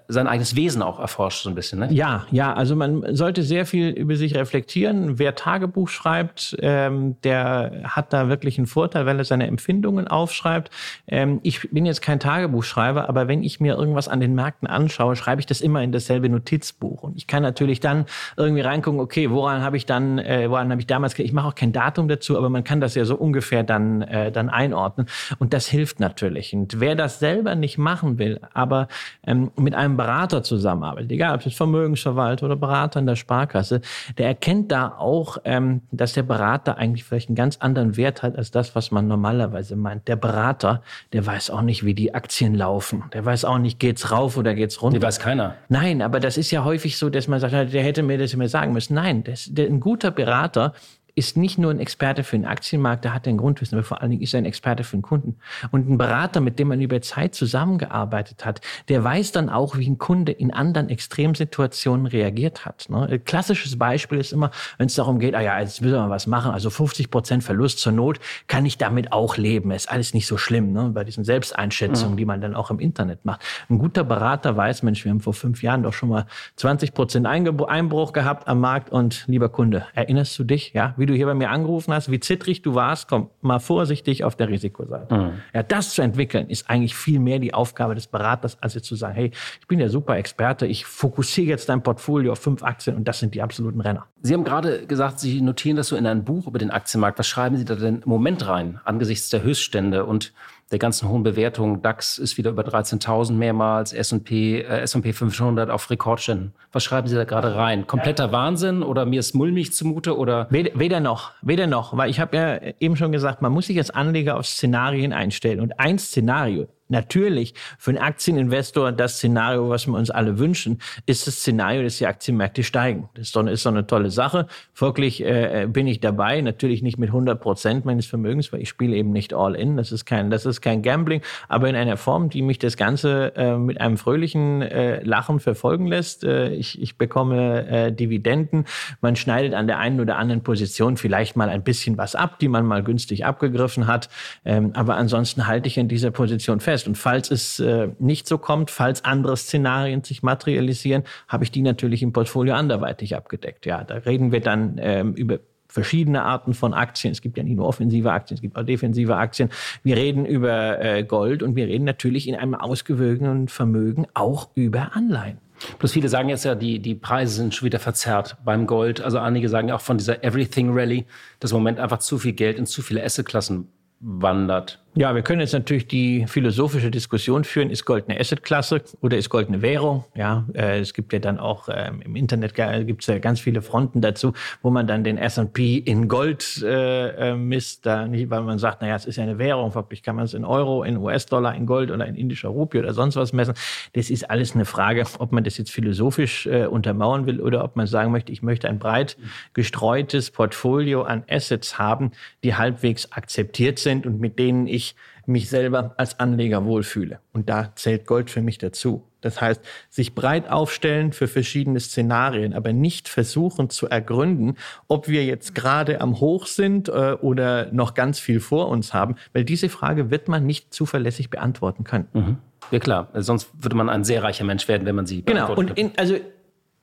[0.08, 1.80] sein eigenes Wesen auch erforscht, so ein bisschen.
[1.80, 1.88] Ne?
[1.92, 5.18] Ja, ja, also man sollte sehr viel über sich reflektieren.
[5.18, 10.70] Wer Tagebuch schreibt, ähm, der hat da wirklich einen Vorteil, weil er seine Empfindungen aufschreibt.
[11.08, 15.16] Ähm, ich bin jetzt kein Tagebuchschreiber, aber wenn ich mir irgendwas an den Märkten anschaue,
[15.16, 17.02] schreibe ich das immer in dasselbe Notizbuch.
[17.02, 18.06] Und ich kann natürlich dann
[18.38, 21.56] irgendwie reingucken, okay, woran habe ich dann, äh, woran habe ich damals, ich mache auch
[21.56, 25.08] kein Datum dazu, aber man kann das ja so ungefähr dann, äh, dann einordnen.
[25.40, 26.54] Und das hilft natürlich.
[26.54, 28.88] Und wer das selber nicht machen will, aber
[29.26, 33.82] ähm, mit einem Berater zusammenarbeitet, egal ob es Vermögensverwalter oder Berater in der Sparkasse,
[34.18, 38.38] der erkennt da auch, ähm, dass der Berater eigentlich vielleicht einen ganz anderen Wert hat
[38.38, 40.08] als das, was man normalerweise meint.
[40.08, 40.82] Der Berater,
[41.14, 43.04] der weiß auch nicht, wie die Aktien laufen.
[43.14, 45.00] Der weiß auch nicht, geht's rauf oder geht's runter.
[45.00, 45.56] Die weiß keiner.
[45.70, 48.48] Nein, aber das ist ja häufig so, dass man sagt, der hätte mir das immer
[48.48, 48.94] sagen müssen.
[48.94, 50.74] Nein, das, der, ein guter Berater
[51.16, 54.12] ist nicht nur ein Experte für den Aktienmarkt, der hat ein Grundwissen, aber vor allen
[54.12, 55.38] Dingen ist er ein Experte für den Kunden.
[55.72, 59.90] Und ein Berater, mit dem man über Zeit zusammengearbeitet hat, der weiß dann auch, wie
[59.90, 62.88] ein Kunde in anderen Extremsituationen reagiert hat.
[62.90, 63.08] Ne?
[63.10, 66.28] Ein klassisches Beispiel ist immer, wenn es darum geht, ah ja, jetzt will man was
[66.28, 69.72] machen, also 50 Prozent Verlust zur Not, kann ich damit auch leben.
[69.72, 70.92] Ist alles nicht so schlimm, ne?
[70.94, 72.18] bei diesen Selbsteinschätzungen, mhm.
[72.18, 73.42] die man dann auch im Internet macht.
[73.70, 77.26] Ein guter Berater weiß, Mensch, wir haben vor fünf Jahren doch schon mal 20 Prozent
[77.28, 81.34] Einbruch gehabt am Markt und lieber Kunde, erinnerst du dich, ja, wie du hier bei
[81.34, 85.16] mir angerufen hast, wie zittrig du warst, komm mal vorsichtig auf der Risikoseite.
[85.16, 85.32] Mhm.
[85.54, 88.96] Ja, das zu entwickeln ist eigentlich viel mehr die Aufgabe des Beraters, als jetzt zu
[88.96, 92.96] sagen, hey, ich bin der super Experte, ich fokussiere jetzt dein Portfolio auf fünf Aktien
[92.96, 94.06] und das sind die absoluten Renner.
[94.22, 97.18] Sie haben gerade gesagt, Sie notieren das so in ein Buch über den Aktienmarkt.
[97.18, 100.34] Was schreiben Sie da denn im Moment rein, angesichts der Höchststände und
[100.72, 101.82] der ganzen hohen Bewertungen.
[101.82, 106.54] DAX ist wieder über 13.000 mehrmals, S&P, äh, S&P 500 auf Rekordständen.
[106.72, 107.88] Was schreiben Sie da gerade rein?
[107.88, 110.48] Kompletter Wahnsinn oder mir ist mulmig zumute oder?
[110.50, 113.78] Weder, weder noch, weder noch, weil ich habe ja eben schon gesagt, man muss sich
[113.78, 119.86] als Anleger auf Szenarien einstellen und ein Szenario Natürlich, für einen Aktieninvestor das Szenario, was
[119.86, 123.10] wir uns alle wünschen, ist das Szenario, dass die Aktienmärkte steigen.
[123.14, 124.48] Das ist doch, ist doch eine tolle Sache.
[124.74, 128.96] Folglich äh, bin ich dabei, natürlich nicht mit 100 Prozent meines Vermögens, weil ich spiele
[128.96, 129.78] eben nicht all in.
[129.78, 133.36] Das ist kein, das ist kein Gambling, aber in einer Form, die mich das Ganze
[133.36, 136.24] äh, mit einem fröhlichen äh, Lachen verfolgen lässt.
[136.24, 138.66] Äh, ich, ich bekomme äh, Dividenden.
[139.00, 142.48] Man schneidet an der einen oder anderen Position vielleicht mal ein bisschen was ab, die
[142.48, 144.10] man mal günstig abgegriffen hat.
[144.44, 146.88] Ähm, aber ansonsten halte ich in dieser Position fest fest.
[146.88, 151.62] Und falls es äh, nicht so kommt, falls andere Szenarien sich materialisieren, habe ich die
[151.62, 153.66] natürlich im Portfolio anderweitig abgedeckt.
[153.66, 157.12] Ja, da reden wir dann ähm, über verschiedene Arten von Aktien.
[157.12, 159.50] Es gibt ja nicht nur offensive Aktien, es gibt auch defensive Aktien.
[159.84, 164.96] Wir reden über äh, Gold und wir reden natürlich in einem ausgewogenen Vermögen auch über
[164.96, 165.38] Anleihen.
[165.78, 169.02] Plus viele sagen jetzt ja, die, die Preise sind schon wieder verzerrt beim Gold.
[169.02, 171.06] Also einige sagen auch von dieser Everything Rally,
[171.40, 173.68] dass im Moment einfach zu viel Geld in zu viele Assetklassen
[174.00, 174.80] wandert.
[175.00, 179.30] Ja, wir können jetzt natürlich die philosophische Diskussion führen, ist Gold eine Assetklasse oder ist
[179.30, 180.04] Gold eine Währung?
[180.14, 182.54] Ja, äh, es gibt ja dann auch ähm, im Internet
[182.86, 187.30] gibt es ja ganz viele Fronten dazu, wo man dann den S&P in Gold äh,
[187.30, 190.18] äh, misst, da nicht, weil man sagt, naja, es ist ja eine Währung, wirklich kann
[190.18, 193.32] man es in Euro, in US-Dollar, in Gold oder in indischer Rupie oder sonst was
[193.32, 193.54] messen.
[193.94, 197.78] Das ist alles eine Frage, ob man das jetzt philosophisch äh, untermauern will oder ob
[197.78, 199.16] man sagen möchte, ich möchte ein breit
[199.54, 202.12] gestreutes Portfolio an Assets haben,
[202.44, 207.20] die halbwegs akzeptiert sind und mit denen ich ich mich selber als Anleger wohlfühle.
[207.34, 209.04] Und da zählt Gold für mich dazu.
[209.22, 214.56] Das heißt, sich breit aufstellen für verschiedene Szenarien, aber nicht versuchen zu ergründen,
[214.88, 219.16] ob wir jetzt gerade am Hoch sind äh, oder noch ganz viel vor uns haben,
[219.34, 222.08] weil diese Frage wird man nicht zuverlässig beantworten können.
[222.14, 222.38] Mhm.
[222.72, 225.78] Ja klar, sonst würde man ein sehr reicher Mensch werden, wenn man sie Genau, und
[225.78, 226.16] in, also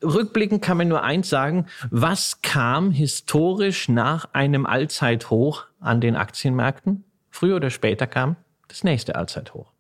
[0.03, 7.05] rückblickend kann man nur eins sagen, was kam historisch nach einem Allzeithoch an den Aktienmärkten?
[7.37, 9.71] Früher oder später kam das nächste Allzeithoch.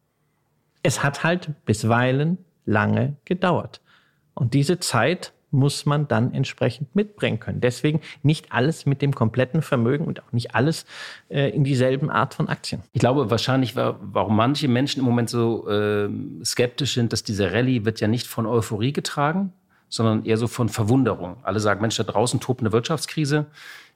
[0.82, 3.80] Es hat halt bisweilen lange gedauert.
[4.34, 7.62] Und diese Zeit muss man dann entsprechend mitbringen können.
[7.62, 10.84] Deswegen nicht alles mit dem kompletten Vermögen und auch nicht alles
[11.30, 12.82] äh, in dieselben Art von Aktien.
[12.92, 16.10] Ich glaube wahrscheinlich, warum manche Menschen im Moment so äh,
[16.44, 19.54] skeptisch sind, dass diese Rallye wird ja nicht von Euphorie getragen,
[19.88, 21.36] sondern eher so von Verwunderung.
[21.42, 23.46] Alle sagen, Mensch, da draußen tobt eine Wirtschaftskrise.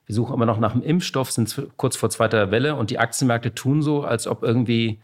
[0.05, 3.53] Wir suchen immer noch nach einem Impfstoff, sind kurz vor zweiter Welle und die Aktienmärkte
[3.53, 4.99] tun so, als ob irgendwie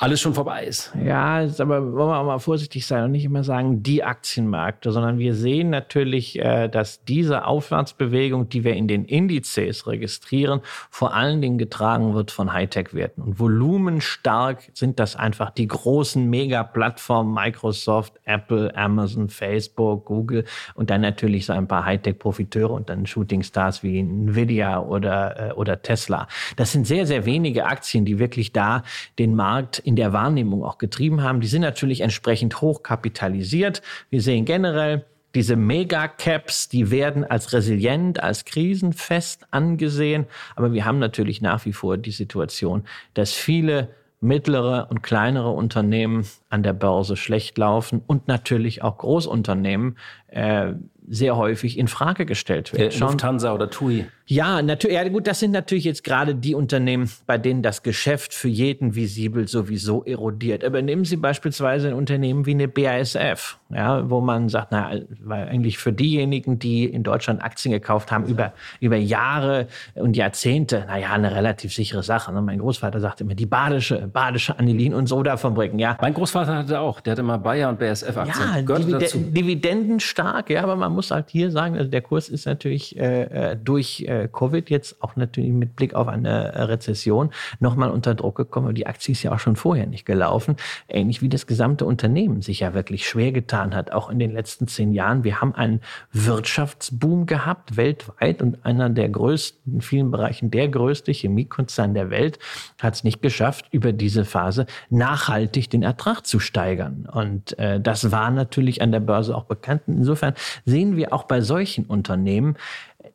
[0.00, 0.92] alles schon vorbei ist.
[1.04, 5.18] Ja, aber wollen wir auch mal vorsichtig sein und nicht immer sagen, die Aktienmärkte, sondern
[5.18, 11.40] wir sehen natürlich, äh, dass diese Aufwärtsbewegung, die wir in den Indizes registrieren, vor allen
[11.40, 13.22] Dingen getragen wird von Hightech-Werten.
[13.22, 20.44] Und volumenstark sind das einfach die großen Mega-Plattformen Microsoft, Apple, Amazon, Facebook, Google
[20.76, 25.82] und dann natürlich so ein paar Hightech-Profiteure und dann Shooting-Stars wie Nvidia oder, äh, oder
[25.82, 26.28] Tesla.
[26.54, 28.84] Das sind sehr, sehr wenige Aktien, die wirklich da
[29.18, 31.40] den Markt in der Wahrnehmung auch getrieben haben.
[31.40, 33.80] Die sind natürlich entsprechend hoch kapitalisiert.
[34.10, 40.26] Wir sehen generell, diese Megacaps, die werden als resilient, als krisenfest angesehen.
[40.56, 43.88] Aber wir haben natürlich nach wie vor die Situation, dass viele
[44.20, 49.96] mittlere und kleinere Unternehmen an der Börse schlecht laufen und natürlich auch Großunternehmen
[50.26, 50.74] äh,
[51.10, 52.90] sehr häufig in Frage gestellt werden.
[52.90, 54.06] Äh, Lufthansa oder TUI.
[54.30, 54.94] Ja, natürlich.
[54.94, 58.94] Ja, gut, das sind natürlich jetzt gerade die Unternehmen, bei denen das Geschäft für jeden
[58.94, 60.64] visibel sowieso erodiert.
[60.64, 65.48] Aber nehmen Sie beispielsweise ein Unternehmen wie eine BASF, ja, wo man sagt, na, weil
[65.48, 71.12] eigentlich für diejenigen, die in Deutschland Aktien gekauft haben, über, über Jahre und Jahrzehnte, naja,
[71.12, 72.30] eine relativ sichere Sache.
[72.30, 72.42] Ne?
[72.42, 75.96] Mein Großvater sagte immer, die badische, badische Anilin- und Soda-Fabriken, ja.
[76.02, 78.66] Mein Großvater hatte auch, der hatte mal Bayer und BASF-Aktien.
[78.68, 82.44] Ja, Divide Dividenden stark, ja, aber man muss halt hier sagen, also der Kurs ist
[82.44, 87.30] natürlich äh, äh durch äh, Covid jetzt auch natürlich mit Blick auf eine äh, Rezession
[87.60, 88.74] nochmal unter Druck gekommen.
[88.74, 90.56] Die Aktie ist ja auch schon vorher nicht gelaufen.
[90.88, 94.66] Ähnlich wie das gesamte Unternehmen sich ja wirklich schwer getan hat, auch in den letzten
[94.66, 95.22] zehn Jahren.
[95.22, 101.12] Wir haben einen Wirtschaftsboom gehabt, weltweit und einer der größten, in vielen Bereichen der größte
[101.12, 102.40] Chemiekonzern der Welt
[102.80, 107.08] hat es nicht geschafft, über diese Phase nachhaltig den Ertrag zu steigern.
[107.12, 109.82] Und äh, das war natürlich an der Börse auch bekannt.
[109.86, 110.34] Insofern
[110.64, 112.56] sehen wir auch bei solchen Unternehmen,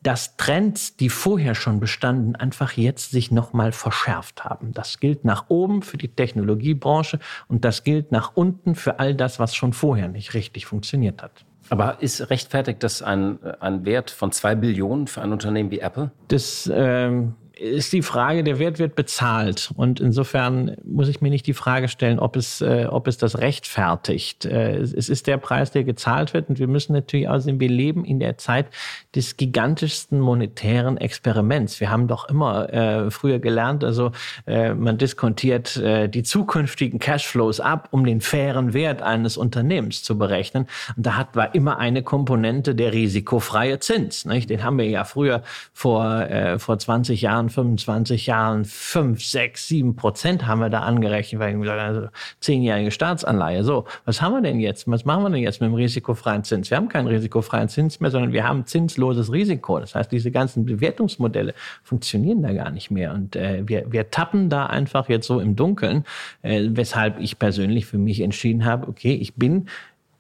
[0.02, 4.74] dass Trends, die vorher schon bestanden, einfach jetzt sich nochmal verschärft haben.
[4.74, 9.40] Das gilt nach oben für die Technologiebranche und das gilt nach unten für all das,
[9.40, 11.46] was schon vorher nicht richtig funktioniert hat.
[11.70, 16.12] Aber ist rechtfertigt das ein, ein Wert von zwei Billionen für ein Unternehmen wie Apple?
[16.28, 19.72] Das ähm, ist die Frage, der Wert wird bezahlt.
[19.76, 23.40] Und insofern muss ich mir nicht die Frage stellen, ob es, äh, ob es das
[23.40, 24.46] rechtfertigt.
[24.46, 26.50] Äh, es ist der Preis, der gezahlt wird.
[26.50, 28.68] Und wir müssen natürlich auch sehen, wir leben in der Zeit
[29.16, 31.80] des gigantischsten monetären Experiments.
[31.80, 34.12] Wir haben doch immer äh, früher gelernt, also
[34.46, 40.18] äh, man diskontiert äh, die zukünftigen Cashflows ab, um den fairen Wert eines Unternehmens zu
[40.18, 40.68] berechnen.
[40.96, 44.26] Und da hat war immer eine Komponente der risikofreie Zins.
[44.26, 44.50] Nicht?
[44.50, 49.96] Den haben wir ja früher vor, äh, vor 20 Jahren 25 Jahren 5, 6, 7
[49.96, 52.08] Prozent haben wir da angerechnet, weil wir also
[52.40, 53.64] zehnjährige Staatsanleihe.
[53.64, 54.90] So, was haben wir denn jetzt?
[54.90, 56.70] Was machen wir denn jetzt mit dem risikofreien Zins?
[56.70, 59.80] Wir haben keinen risikofreien Zins mehr, sondern wir haben zinsloses Risiko.
[59.80, 63.14] Das heißt, diese ganzen Bewertungsmodelle funktionieren da gar nicht mehr.
[63.14, 66.06] Und äh, wir, wir tappen da einfach jetzt so im Dunkeln,
[66.42, 69.68] äh, weshalb ich persönlich für mich entschieden habe, okay, ich bin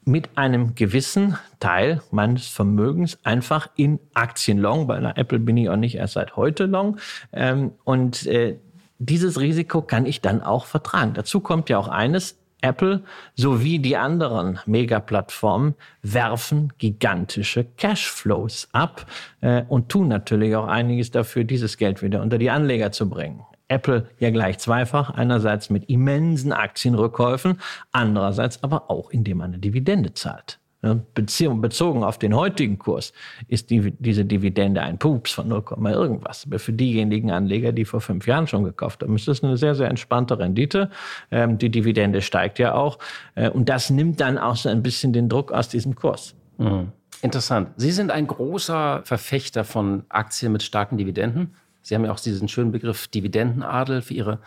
[0.06, 4.88] mit einem gewissen Teil meines Vermögens einfach in Aktien long.
[4.88, 6.98] Bei einer Apple bin ich auch nicht erst seit heute long.
[7.32, 8.58] Ähm, und äh,
[9.00, 11.13] dieses Risiko kann ich dann auch vertragen.
[11.13, 13.04] Dazu kommt ja auch eines, Apple
[13.36, 19.06] sowie die anderen Megaplattformen werfen gigantische Cashflows ab
[19.42, 23.42] äh, und tun natürlich auch einiges dafür, dieses Geld wieder unter die Anleger zu bringen.
[23.74, 25.10] Apple ja gleich zweifach.
[25.10, 27.60] Einerseits mit immensen Aktienrückkäufen,
[27.92, 30.60] andererseits aber auch, indem man eine Dividende zahlt.
[31.14, 33.14] Beziehung, bezogen auf den heutigen Kurs
[33.48, 36.44] ist die, diese Dividende ein Pups von 0, irgendwas.
[36.46, 39.76] Aber für diejenigen Anleger, die vor fünf Jahren schon gekauft haben, ist das eine sehr,
[39.76, 40.90] sehr entspannte Rendite.
[41.32, 43.00] Ähm, die Dividende steigt ja auch.
[43.36, 46.36] Äh, und das nimmt dann auch so ein bisschen den Druck aus diesem Kurs.
[46.58, 46.92] Mhm.
[47.22, 47.70] Interessant.
[47.78, 51.56] Sie sind ein großer Verfechter von Aktien mit starken Dividenden.
[51.84, 54.39] Sie haben ja auch diesen schönen Begriff Dividendenadel für Ihre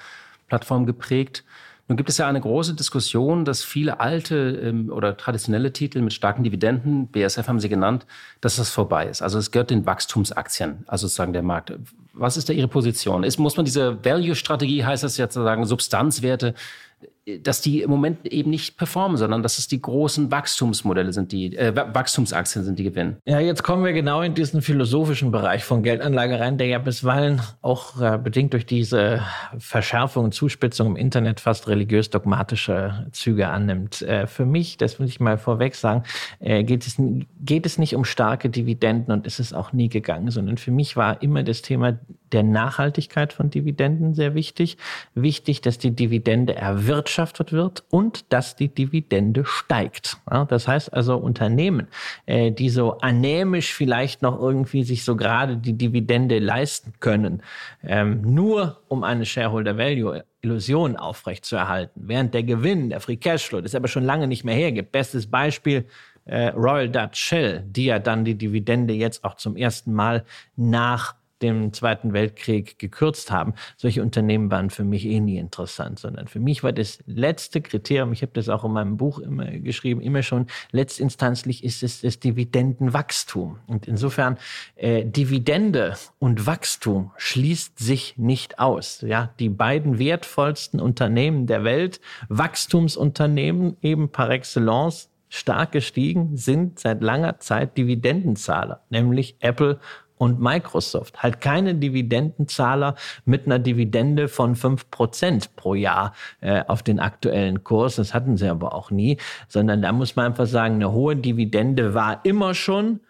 [0.48, 1.44] Plattform geprägt.
[1.88, 6.12] Nun gibt es ja eine große Diskussion, dass viele alte ähm, oder traditionelle Titel mit
[6.12, 8.06] starken Dividenden, BSF haben Sie genannt,
[8.40, 9.22] dass das vorbei ist.
[9.22, 11.72] Also es gehört den Wachstumsaktien, also sozusagen der Markt.
[12.12, 13.22] Was ist da Ihre Position?
[13.22, 16.54] Ist, muss man diese Value-Strategie, heißt das jetzt sozusagen Substanzwerte,
[17.40, 21.56] dass die im Moment eben nicht performen, sondern dass es die großen Wachstumsmodelle sind, die
[21.56, 23.16] äh, Wachstumsaktien sind, die gewinnen.
[23.24, 27.42] Ja, jetzt kommen wir genau in diesen philosophischen Bereich von Geldanlage rein, der ja bisweilen
[27.62, 29.22] auch äh, bedingt durch diese
[29.58, 34.02] Verschärfung und Zuspitzung im Internet fast religiös-dogmatische Züge annimmt.
[34.02, 36.04] Äh, für mich, das will ich mal vorweg sagen,
[36.38, 36.94] äh, geht, es,
[37.40, 40.96] geht es nicht um starke Dividenden und ist es auch nie gegangen, sondern für mich
[40.96, 41.98] war immer das Thema
[42.30, 44.76] der Nachhaltigkeit von Dividenden sehr wichtig.
[45.14, 50.18] Wichtig, dass die Dividende erwirtschaftet wird und dass die Dividende steigt.
[50.30, 51.88] Ja, das heißt also Unternehmen,
[52.26, 57.42] äh, die so anämisch vielleicht noch irgendwie sich so gerade die Dividende leisten können,
[57.82, 63.74] ähm, nur um eine Shareholder Value Illusion aufrechtzuerhalten, während der Gewinn, der Free Cashflow, das
[63.74, 64.92] aber schon lange nicht mehr hergibt.
[64.92, 65.86] Bestes Beispiel,
[66.24, 70.24] äh, Royal Dutch Shell, die ja dann die Dividende jetzt auch zum ersten Mal
[70.56, 73.54] nach dem Zweiten Weltkrieg gekürzt haben.
[73.76, 78.12] Solche Unternehmen waren für mich eh nie interessant, sondern für mich war das letzte Kriterium,
[78.12, 82.18] ich habe das auch in meinem Buch immer geschrieben, immer schon, letztinstanzlich ist es das
[82.20, 83.58] Dividendenwachstum.
[83.66, 84.38] Und insofern,
[84.76, 89.02] äh, Dividende und Wachstum schließt sich nicht aus.
[89.02, 97.02] Ja, die beiden wertvollsten Unternehmen der Welt, Wachstumsunternehmen eben par excellence, stark gestiegen, sind seit
[97.02, 99.80] langer Zeit Dividendenzahler, nämlich Apple
[100.18, 101.22] und Microsoft.
[101.22, 107.64] Halt keine Dividendenzahler mit einer Dividende von fünf Prozent pro Jahr äh, auf den aktuellen
[107.64, 107.96] Kurs.
[107.96, 111.94] Das hatten sie aber auch nie, sondern da muss man einfach sagen, eine hohe Dividende
[111.94, 113.00] war immer schon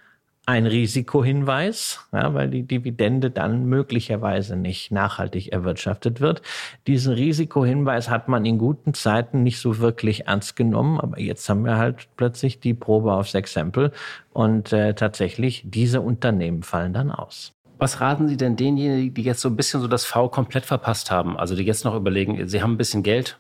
[0.47, 6.41] ein Risikohinweis, ja, weil die Dividende dann möglicherweise nicht nachhaltig erwirtschaftet wird.
[6.87, 11.65] Diesen Risikohinweis hat man in guten Zeiten nicht so wirklich ernst genommen, aber jetzt haben
[11.65, 13.91] wir halt plötzlich die Probe aufs Exempel
[14.33, 17.53] und äh, tatsächlich diese Unternehmen fallen dann aus.
[17.79, 21.11] Was raten Sie denn denjenigen, die jetzt so ein bisschen so das V komplett verpasst
[21.11, 21.37] haben?
[21.37, 23.39] Also die jetzt noch überlegen, sie haben ein bisschen Geld,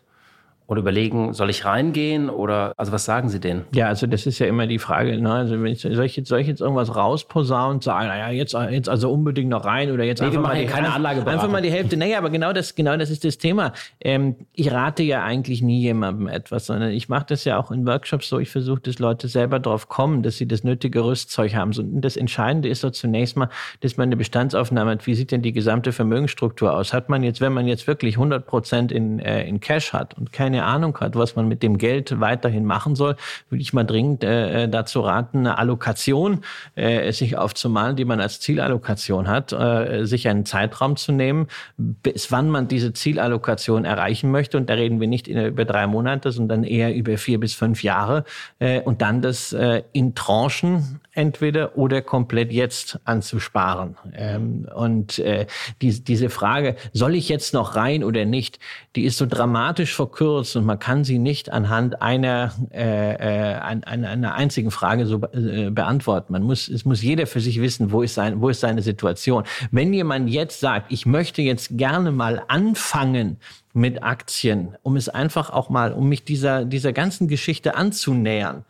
[0.66, 3.64] oder überlegen, soll ich reingehen oder also was sagen Sie denn?
[3.74, 5.32] Ja, also das ist ja immer die Frage, ne?
[5.32, 8.54] also wenn ich, soll, ich jetzt, soll ich jetzt irgendwas rausposaunen und sagen, naja, jetzt,
[8.70, 11.62] jetzt also unbedingt noch rein oder jetzt nee, einfach, mal die, keine Anlage einfach mal
[11.62, 11.96] die Hälfte.
[11.96, 13.72] Naja, aber genau das, genau das ist das Thema.
[14.00, 17.86] Ähm, ich rate ja eigentlich nie jemandem etwas, sondern ich mache das ja auch in
[17.86, 21.72] Workshops so, ich versuche, dass Leute selber drauf kommen, dass sie das nötige Rüstzeug haben.
[21.78, 23.50] Und das Entscheidende ist so zunächst mal,
[23.80, 26.92] dass man eine Bestandsaufnahme hat, wie sieht denn die gesamte Vermögensstruktur aus?
[26.92, 30.32] Hat man jetzt, wenn man jetzt wirklich 100 Prozent in, äh, in Cash hat und
[30.32, 33.16] keine keine Ahnung hat, was man mit dem Geld weiterhin machen soll,
[33.50, 36.40] würde ich mal dringend äh, äh, dazu raten, eine Allokation
[36.76, 42.32] äh, sich aufzumalen, die man als Zielallokation hat, äh, sich einen Zeitraum zu nehmen, bis
[42.32, 44.56] wann man diese Zielallokation erreichen möchte.
[44.56, 48.24] Und da reden wir nicht über drei Monate, sondern eher über vier bis fünf Jahre.
[48.58, 53.96] Äh, und dann das äh, in Tranchen entweder oder komplett jetzt anzusparen.
[54.14, 55.46] Ähm, und äh,
[55.80, 58.58] die, diese Frage, soll ich jetzt noch rein oder nicht,
[58.94, 64.08] die ist so dramatisch verkürzt und man kann sie nicht anhand einer, äh, äh, einer,
[64.08, 66.32] einer einzigen Frage so äh, beantworten.
[66.32, 69.44] Man muss, es muss jeder für sich wissen, wo ist, sein, wo ist seine Situation.
[69.70, 73.38] Wenn jemand jetzt sagt, ich möchte jetzt gerne mal anfangen,
[73.76, 78.64] mit Aktien, um es einfach auch mal, um mich dieser, dieser ganzen Geschichte anzunähern,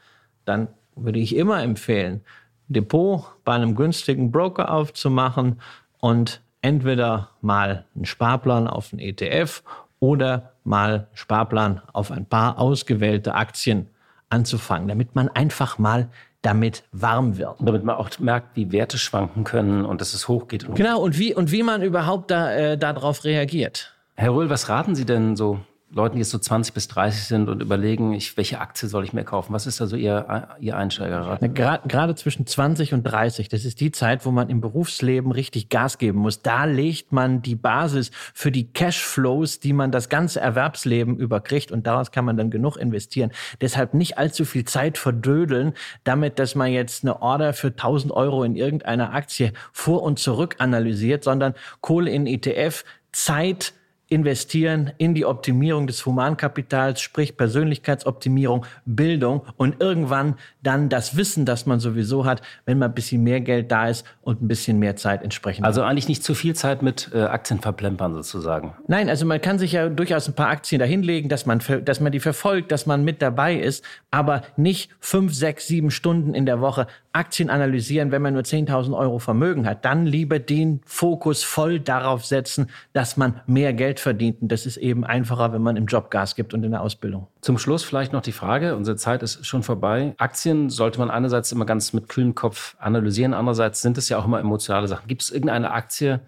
[0.44, 2.22] dann würde ich immer empfehlen,
[2.66, 5.60] Depot bei einem günstigen Broker aufzumachen
[6.00, 9.62] und entweder mal einen Sparplan auf einen ETF
[10.00, 13.88] oder mal Sparplan auf ein paar ausgewählte Aktien
[14.28, 16.08] anzufangen, damit man einfach mal
[16.42, 17.56] damit warm wird.
[17.60, 20.64] Damit man auch merkt, wie Werte schwanken können und dass es hochgeht.
[20.64, 23.94] Und genau, und wie, und wie man überhaupt da, äh, darauf reagiert.
[24.14, 27.48] Herr Röhl, was raten Sie denn so Leuten, die jetzt so 20 bis 30 sind
[27.48, 29.52] und überlegen, ich, welche Aktie soll ich mir kaufen?
[29.52, 31.40] Was ist da so Ihr, Ihr Einsteigerrat?
[31.54, 35.98] Gerade zwischen 20 und 30, das ist die Zeit, wo man im Berufsleben richtig Gas
[35.98, 36.42] geben muss.
[36.42, 41.86] Da legt man die Basis für die Cashflows, die man das ganze Erwerbsleben überkriegt und
[41.86, 43.30] daraus kann man dann genug investieren.
[43.60, 45.72] Deshalb nicht allzu viel Zeit verdödeln,
[46.02, 50.56] damit, dass man jetzt eine Order für 1000 Euro in irgendeiner Aktie vor und zurück
[50.58, 53.72] analysiert, sondern Kohle in ETF, Zeit,
[54.08, 61.66] investieren in die Optimierung des Humankapitals, sprich Persönlichkeitsoptimierung, Bildung und irgendwann dann das Wissen, das
[61.66, 64.96] man sowieso hat, wenn mal ein bisschen mehr Geld da ist und ein bisschen mehr
[64.96, 65.64] Zeit entsprechend.
[65.64, 68.74] Also eigentlich nicht zu viel Zeit mit äh, Aktien verplempern sozusagen.
[68.86, 72.12] Nein, also man kann sich ja durchaus ein paar Aktien dahinlegen, dass man, dass man
[72.12, 76.60] die verfolgt, dass man mit dabei ist, aber nicht fünf, sechs, sieben Stunden in der
[76.60, 79.84] Woche Aktien analysieren, wenn man nur 10.000 Euro Vermögen hat.
[79.86, 84.42] Dann lieber den Fokus voll darauf setzen, dass man mehr Geld verdient.
[84.42, 87.26] Und das ist eben einfacher, wenn man im Job Gas gibt und in der Ausbildung.
[87.40, 90.14] Zum Schluss vielleicht noch die Frage, unsere Zeit ist schon vorbei.
[90.18, 94.26] Aktien sollte man einerseits immer ganz mit kühlem Kopf analysieren, andererseits sind es ja auch
[94.26, 95.08] immer emotionale Sachen.
[95.08, 96.20] Gibt es irgendeine Aktie,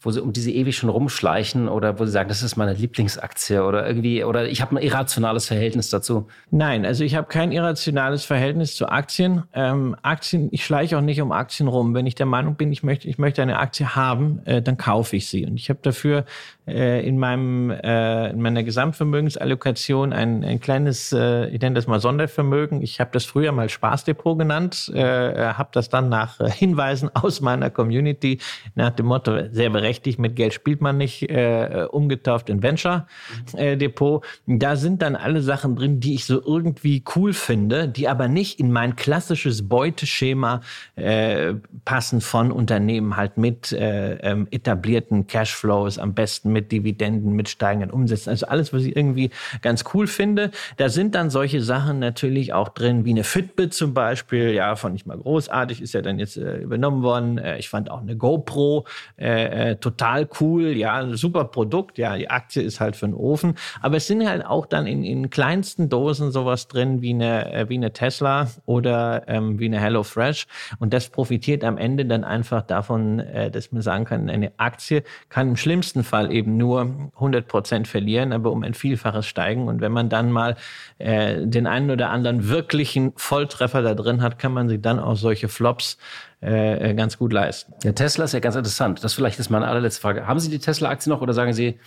[0.00, 3.60] wo sie um diese ewig schon rumschleichen oder wo sie sagen, das ist meine Lieblingsaktie
[3.60, 6.28] oder irgendwie, oder ich habe ein irrationales Verhältnis dazu?
[6.50, 9.44] Nein, also ich habe kein irrationales Verhältnis zu Aktien.
[9.52, 11.94] Ähm, Aktien, ich schleiche auch nicht um Aktien rum.
[11.94, 15.16] Wenn ich der Meinung bin, ich möchte, ich möchte eine Aktie haben, äh, dann kaufe
[15.16, 15.46] ich sie.
[15.46, 16.24] Und ich habe dafür
[16.66, 22.82] in meinem äh, in meiner Gesamtvermögensallokation ein, ein kleines, äh, ich nenne das mal Sondervermögen.
[22.82, 27.70] Ich habe das früher mal Spaßdepot genannt, äh, habe das dann nach Hinweisen aus meiner
[27.70, 28.40] Community
[28.74, 33.06] nach dem Motto sehr berechtigt mit Geld spielt man nicht, äh, umgetauft in Venture
[33.54, 34.24] äh, Depot.
[34.46, 38.58] Da sind dann alle Sachen drin, die ich so irgendwie cool finde, die aber nicht
[38.58, 40.60] in mein klassisches Beuteschema
[40.96, 47.50] äh, passen von Unternehmen halt mit äh, ähm, etablierten Cashflows, am besten mit Dividenden, mit
[47.50, 48.30] steigenden Umsätzen.
[48.30, 49.28] Also alles, was ich irgendwie
[49.60, 50.50] ganz cool finde.
[50.78, 54.52] Da sind dann solche Sachen natürlich auch drin, wie eine Fitbit zum Beispiel.
[54.52, 57.36] Ja, fand ich mal großartig, ist ja dann jetzt äh, übernommen worden.
[57.36, 58.86] Äh, ich fand auch eine GoPro
[59.18, 60.68] äh, äh, total cool.
[60.68, 61.98] Ja, ein super Produkt.
[61.98, 63.54] Ja, die Aktie ist halt für den Ofen.
[63.82, 67.68] Aber es sind halt auch dann in, in kleinsten Dosen sowas drin wie eine, äh,
[67.68, 70.46] wie eine Tesla oder ähm, wie eine HelloFresh.
[70.78, 75.02] Und das profitiert am Ende dann einfach davon, äh, dass man sagen kann, eine Aktie
[75.28, 79.68] kann im schlimmsten Fall eben nur 100 Prozent verlieren, aber um ein Vielfaches steigen.
[79.68, 80.56] Und wenn man dann mal
[80.98, 85.16] äh, den einen oder anderen wirklichen Volltreffer da drin hat, kann man sich dann auch
[85.16, 85.98] solche Flops
[86.40, 87.74] äh, ganz gut leisten.
[87.82, 89.02] Der Tesla ist ja ganz interessant.
[89.02, 90.26] Das vielleicht ist meine allerletzte Frage.
[90.26, 91.78] Haben Sie die Tesla-Aktie noch oder sagen Sie,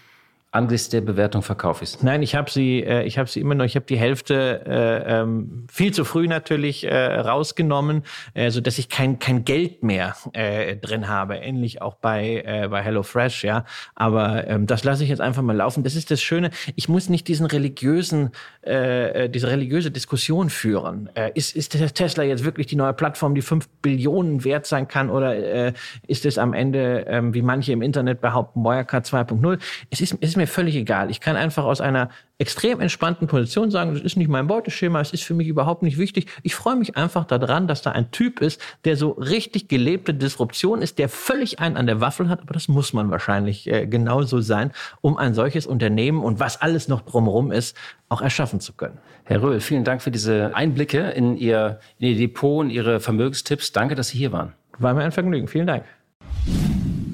[0.51, 3.65] angesichts der Bewertung verkaufe ich Nein, ich habe sie, äh, ich habe sie immer noch.
[3.65, 8.79] Ich habe die Hälfte äh, ähm, viel zu früh natürlich äh, rausgenommen, äh, so dass
[8.79, 11.35] ich kein kein Geld mehr äh, drin habe.
[11.35, 13.65] Ähnlich auch bei äh, bei HelloFresh, ja.
[13.93, 15.83] Aber ähm, das lasse ich jetzt einfach mal laufen.
[15.83, 16.49] Das ist das Schöne.
[16.75, 18.31] Ich muss nicht diesen religiösen,
[18.65, 21.09] äh, äh diese religiöse Diskussion führen.
[21.13, 25.11] Äh, ist ist Tesla jetzt wirklich die neue Plattform, die fünf Billionen wert sein kann,
[25.11, 25.73] oder äh,
[26.07, 29.59] ist es am Ende, äh, wie manche im Internet behaupten, Wirecard 2.0?
[29.91, 31.11] Es ist, ist mir völlig egal.
[31.11, 32.09] Ich kann einfach aus einer
[32.39, 35.97] extrem entspannten Position sagen, das ist nicht mein Beuteschema, es ist für mich überhaupt nicht
[35.97, 36.27] wichtig.
[36.41, 40.81] Ich freue mich einfach daran, dass da ein Typ ist, der so richtig gelebte Disruption
[40.81, 44.39] ist, der völlig einen an der Waffel hat, aber das muss man wahrscheinlich äh, genauso
[44.39, 44.71] sein,
[45.01, 47.75] um ein solches Unternehmen und was alles noch drumherum ist,
[48.07, 48.97] auch erschaffen zu können.
[49.25, 53.73] Herr Röhl, vielen Dank für diese Einblicke in Ihr, in Ihr Depot und Ihre Vermögenstipps.
[53.73, 54.53] Danke, dass Sie hier waren.
[54.79, 55.47] War mir ein Vergnügen.
[55.49, 55.83] Vielen Dank.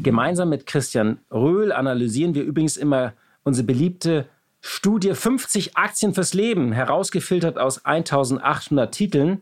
[0.06, 4.28] Gemeinsam mit Christian Röhl analysieren wir übrigens immer unsere beliebte
[4.62, 9.42] Studie 50 Aktien fürs Leben, herausgefiltert aus 1800 Titeln.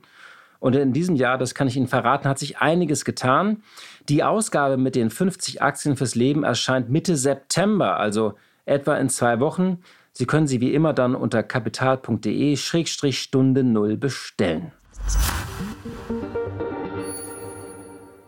[0.61, 3.61] Und in diesem Jahr, das kann ich Ihnen verraten, hat sich einiges getan.
[4.07, 8.35] Die Ausgabe mit den 50 Aktien fürs Leben erscheint Mitte September, also
[8.65, 9.79] etwa in zwei Wochen.
[10.13, 14.71] Sie können sie wie immer dann unter kapital.de-stunde 0 bestellen.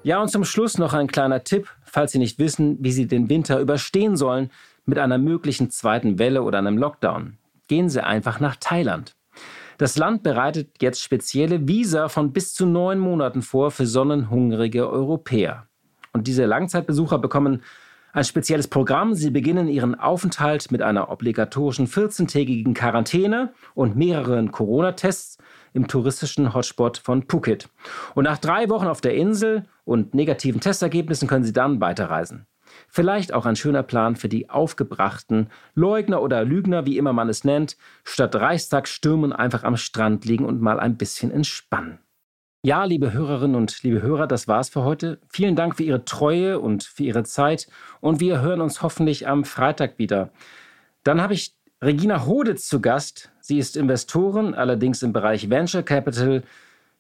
[0.06, 3.30] Ja, und zum Schluss noch ein kleiner Tipp, falls Sie nicht wissen, wie Sie den
[3.30, 4.50] Winter überstehen sollen
[4.86, 7.38] mit einer möglichen zweiten Welle oder einem Lockdown.
[7.70, 9.16] Gehen Sie einfach nach Thailand.
[9.78, 15.68] Das Land bereitet jetzt spezielle Visa von bis zu neun Monaten vor für sonnenhungrige Europäer.
[16.12, 17.62] Und diese Langzeitbesucher bekommen
[18.12, 19.14] ein spezielles Programm.
[19.14, 25.35] Sie beginnen ihren Aufenthalt mit einer obligatorischen 14-tägigen Quarantäne und mehreren Corona-Tests
[25.76, 27.70] im touristischen Hotspot von Phuket.
[28.16, 32.48] Und nach drei Wochen auf der Insel und negativen Testergebnissen können Sie dann weiterreisen.
[32.88, 37.44] Vielleicht auch ein schöner Plan für die aufgebrachten Leugner oder Lügner, wie immer man es
[37.44, 42.00] nennt, statt Reichstag stürmen einfach am Strand liegen und mal ein bisschen entspannen.
[42.64, 45.20] Ja, liebe Hörerinnen und liebe Hörer, das war's für heute.
[45.30, 47.68] Vielen Dank für Ihre Treue und für Ihre Zeit
[48.02, 50.32] und wir hören uns hoffentlich am Freitag wieder.
[51.04, 51.56] Dann habe ich
[51.86, 53.30] Regina Hoditz zu Gast.
[53.42, 56.42] Sie ist Investorin, allerdings im Bereich Venture Capital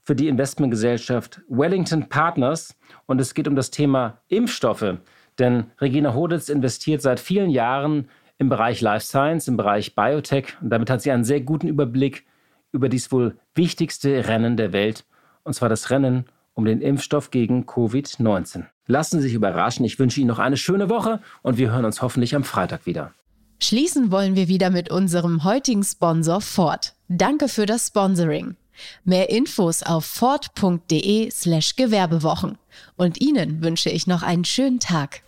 [0.04, 2.76] für die Investmentgesellschaft Wellington Partners.
[3.08, 4.98] Und es geht um das Thema Impfstoffe.
[5.40, 10.56] Denn Regina Hoditz investiert seit vielen Jahren im Bereich Life Science, im Bereich Biotech.
[10.62, 12.24] Und damit hat sie einen sehr guten Überblick
[12.72, 15.04] über dies wohl wichtigste Rennen der Welt.
[15.42, 18.66] Und zwar das Rennen um den Impfstoff gegen Covid-19.
[18.86, 19.84] Lassen Sie sich überraschen.
[19.84, 23.14] Ich wünsche Ihnen noch eine schöne Woche und wir hören uns hoffentlich am Freitag wieder.
[23.60, 26.94] Schließen wollen wir wieder mit unserem heutigen Sponsor Ford.
[27.08, 28.56] Danke für das Sponsoring.
[29.04, 32.58] Mehr Infos auf ford.de/slash Gewerbewochen.
[32.98, 35.22] Und Ihnen wünsche ich noch einen schönen Tag.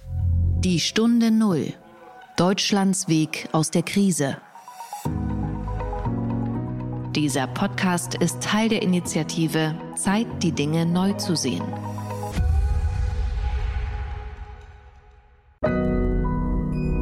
[0.60, 1.74] Die Stunde Null.
[2.36, 4.38] Deutschlands Weg aus der Krise.
[7.16, 11.64] Dieser Podcast ist Teil der Initiative Zeit, die Dinge neu zu sehen.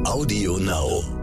[0.06, 1.15] Audio Now.